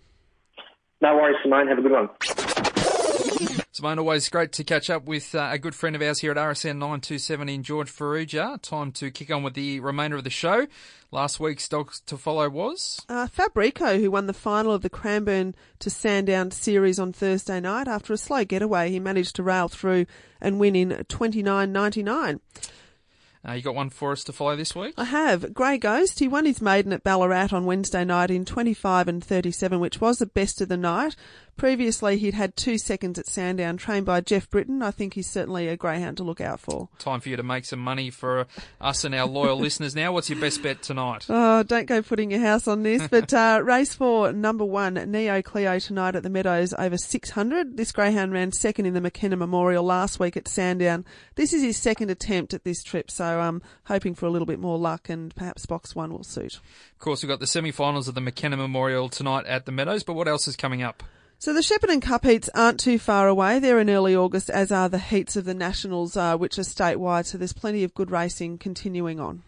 No 1.02 1.16
worries, 1.16 1.38
Simone. 1.44 1.68
Have 1.68 1.78
a 1.78 1.82
good 1.84 1.92
one. 1.92 3.64
Simone, 3.78 4.00
always 4.00 4.28
great 4.28 4.52
to 4.54 4.64
catch 4.64 4.90
up 4.90 5.06
with 5.06 5.36
uh, 5.36 5.50
a 5.52 5.60
good 5.60 5.76
friend 5.76 5.96
of 5.96 6.02
ours 6.02 6.18
here 6.18 6.32
at 6.32 6.38
RSN 6.38 6.78
927 6.78 7.48
in 7.48 7.62
George 7.62 7.92
Farrugia. 7.92 8.60
Time 8.64 8.92
to 8.94 9.12
kick 9.12 9.30
on 9.30 9.44
with 9.44 9.54
the 9.54 9.80
remainder 9.82 10.18
of 10.18 10.24
the 10.24 10.32
show. 10.32 10.66
Last 11.12 11.40
week's 11.40 11.70
dogs 11.70 12.00
to 12.08 12.18
follow 12.18 12.50
was? 12.50 13.06
Uh, 13.08 13.28
Fabrico, 13.28 14.00
who 14.00 14.10
won 14.10 14.26
the 14.26 14.34
final 14.34 14.72
of 14.72 14.82
the 14.82 14.90
Cranbourne 14.90 15.54
to 15.78 15.92
Sandown 15.92 16.50
series 16.50 16.98
on 16.98 17.14
Thursday 17.14 17.60
night. 17.60 17.88
After 17.88 18.14
a 18.14 18.18
slow 18.18 18.44
getaway, 18.44 18.90
he 18.90 19.00
managed 19.00 19.36
to 19.36 19.44
rail 19.44 19.68
through 19.68 20.08
and 20.42 20.60
win 20.60 20.76
in 20.76 20.90
29.99. 20.90 22.40
Uh, 23.48 23.54
you 23.54 23.62
got 23.62 23.76
one 23.76 23.90
for 23.90 24.12
us 24.12 24.24
to 24.26 24.34
follow 24.34 24.56
this 24.56 24.76
week? 24.76 24.94
I 24.98 25.06
have. 25.06 25.54
Grey 25.54 25.78
Ghost, 25.78 26.20
he 26.20 26.28
won 26.28 26.46
his 26.46 26.62
maiden 26.62 26.92
at 26.92 27.04
Ballarat 27.04 27.50
on 27.52 27.66
Wednesday 27.66 28.04
night 28.04 28.30
in 28.30 28.44
25 28.44 29.08
and 29.08 29.24
37, 29.24 29.80
which 29.80 30.02
was 30.02 30.18
the 30.18 30.26
best 30.26 30.60
of 30.60 30.68
the 30.68 30.76
night. 30.76 31.16
Previously, 31.58 32.20
he'd 32.20 32.36
had 32.36 32.56
two 32.56 32.78
seconds 32.78 33.18
at 33.18 33.26
Sandown, 33.26 33.78
trained 33.78 34.06
by 34.06 34.22
Jeff 34.22 34.48
Britton. 34.48 34.84
I 34.84 34.92
think 34.92 35.16
he's 35.16 35.28
certainly 35.28 35.68
a 35.68 35.76
greyhound 35.76 36.18
to 36.18 36.24
look 36.24 36.40
out 36.40 36.60
for. 36.60 36.88
Time 37.00 37.20
for 37.20 37.30
you 37.30 37.36
to 37.36 37.42
make 37.42 37.66
some 37.66 37.80
money 37.80 38.12
for 38.12 38.46
us 38.80 39.04
and 39.04 39.16
our 39.16 39.26
loyal 39.26 39.58
listeners 39.60 39.96
now. 39.96 40.12
What's 40.12 40.30
your 40.30 40.40
best 40.40 40.62
bet 40.62 40.84
tonight? 40.84 41.26
Oh, 41.30 41.64
don't 41.64 41.88
go 41.88 42.04
putting 42.04 42.30
your 42.30 42.42
house 42.42 42.68
on 42.68 42.84
this. 42.84 43.08
But 43.08 43.34
uh, 43.34 43.62
race 43.66 43.96
four, 43.96 44.32
number 44.34 44.66
one, 44.66 44.94
Neo 44.94 45.42
Cleo 45.42 45.80
tonight 45.80 46.16
at 46.16 46.22
the 46.22 46.30
Meadows 46.30 46.76
over 46.78 46.96
600. 46.96 47.76
This 47.76 47.92
greyhound 47.92 48.34
ran 48.34 48.52
second 48.52 48.86
in 48.86 48.94
the 48.94 49.02
McKenna 49.02 49.36
Memorial 49.36 49.84
last 49.84 50.20
week 50.20 50.38
at 50.38 50.48
Sandown. 50.48 51.06
This 51.34 51.54
is 51.54 51.64
his 51.64 51.78
second 51.78 52.12
attempt 52.12 52.54
at 52.54 52.66
this 52.66 52.84
trip, 52.84 53.10
so 53.10 53.40
I'm 53.40 53.64
hoping 53.86 54.14
for 54.14 54.28
a 54.28 54.30
little 54.30 54.46
bit 54.46 54.60
more 54.60 54.78
luck 54.78 55.10
and 55.10 55.36
perhaps 55.36 55.66
box 55.66 55.96
one 55.96 56.14
will 56.14 56.24
suit. 56.24 56.56
Of 56.56 57.00
course, 57.00 57.24
we've 57.24 57.30
got 57.30 57.40
the 57.40 57.48
semi-finals 57.48 58.08
of 58.08 58.14
the 58.14 58.22
McKenna 58.22 58.58
Memorial 58.58 59.10
tonight 59.10 59.48
at 59.48 59.66
the 59.66 59.72
Meadows, 59.72 60.04
but 60.04 60.14
what 60.14 60.28
else 60.28 60.48
is 60.48 60.56
coming 60.56 60.84
up? 60.84 61.02
So 61.40 61.54
the 61.54 61.62
Shepparton 61.62 62.02
Cup 62.02 62.26
heats 62.26 62.50
aren't 62.56 62.80
too 62.80 62.98
far 62.98 63.28
away. 63.28 63.60
They're 63.60 63.80
in 63.80 63.92
early 63.92 64.16
August, 64.16 64.50
as 64.50 64.72
are 64.72 64.90
the 64.90 64.98
heats 64.98 65.36
of 65.36 65.46
the 65.46 65.54
Nationals, 65.54 66.18
uh, 66.18 66.36
which 66.36 66.58
are 66.58 66.64
statewide. 66.64 67.28
So 67.28 67.38
there's 67.38 67.54
plenty 67.54 67.84
of 67.84 67.94
good 67.94 68.10
racing 68.10 68.58
continuing 68.58 69.20
on. 69.20 69.44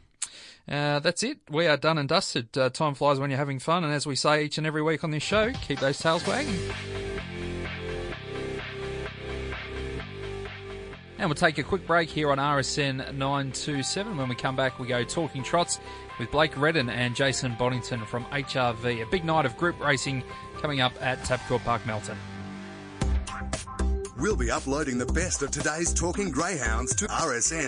Uh, 0.67 0.99
that's 0.99 1.23
it. 1.23 1.39
We 1.49 1.65
are 1.65 1.77
done 1.77 1.97
and 1.97 2.07
dusted. 2.07 2.55
Uh, 2.55 2.69
time 2.69 2.93
flies 2.93 3.19
when 3.19 3.31
you're 3.31 3.39
having 3.39 3.57
fun, 3.57 3.83
and 3.83 3.91
as 3.91 4.05
we 4.05 4.15
say 4.15 4.43
each 4.43 4.59
and 4.59 4.67
every 4.67 4.83
week 4.83 5.03
on 5.03 5.09
this 5.09 5.23
show, 5.23 5.51
keep 5.51 5.79
those 5.79 5.97
tails 5.97 6.25
wagging. 6.27 6.53
And 11.17 11.27
we'll 11.27 11.35
take 11.35 11.57
a 11.57 11.63
quick 11.63 11.85
break 11.85 12.07
here 12.07 12.31
on 12.31 12.37
RSN 12.37 12.97
927. 13.15 14.15
When 14.15 14.29
we 14.29 14.35
come 14.35 14.55
back, 14.55 14.79
we 14.79 14.87
go 14.87 15.03
talking 15.03 15.43
trots 15.43 15.79
with 16.17 16.31
Blake 16.31 16.55
Redden 16.55 16.89
and 16.89 17.15
Jason 17.15 17.55
Bonington 17.59 18.05
from 18.05 18.23
HRV. 18.25 19.01
A 19.01 19.05
big 19.07 19.25
night 19.25 19.45
of 19.45 19.57
group 19.57 19.77
racing 19.81 20.23
coming 20.61 20.81
up 20.81 20.93
at 21.01 21.19
Tabcorp 21.19 21.63
Park 21.63 21.85
Melton. 21.85 22.17
We'll 24.17 24.35
be 24.35 24.51
uploading 24.51 24.97
the 24.97 25.05
best 25.05 25.41
of 25.43 25.51
today's 25.51 25.93
Talking 25.93 26.29
Greyhounds 26.29 26.93
to 26.95 27.05
rsn.net.au. 27.07 27.59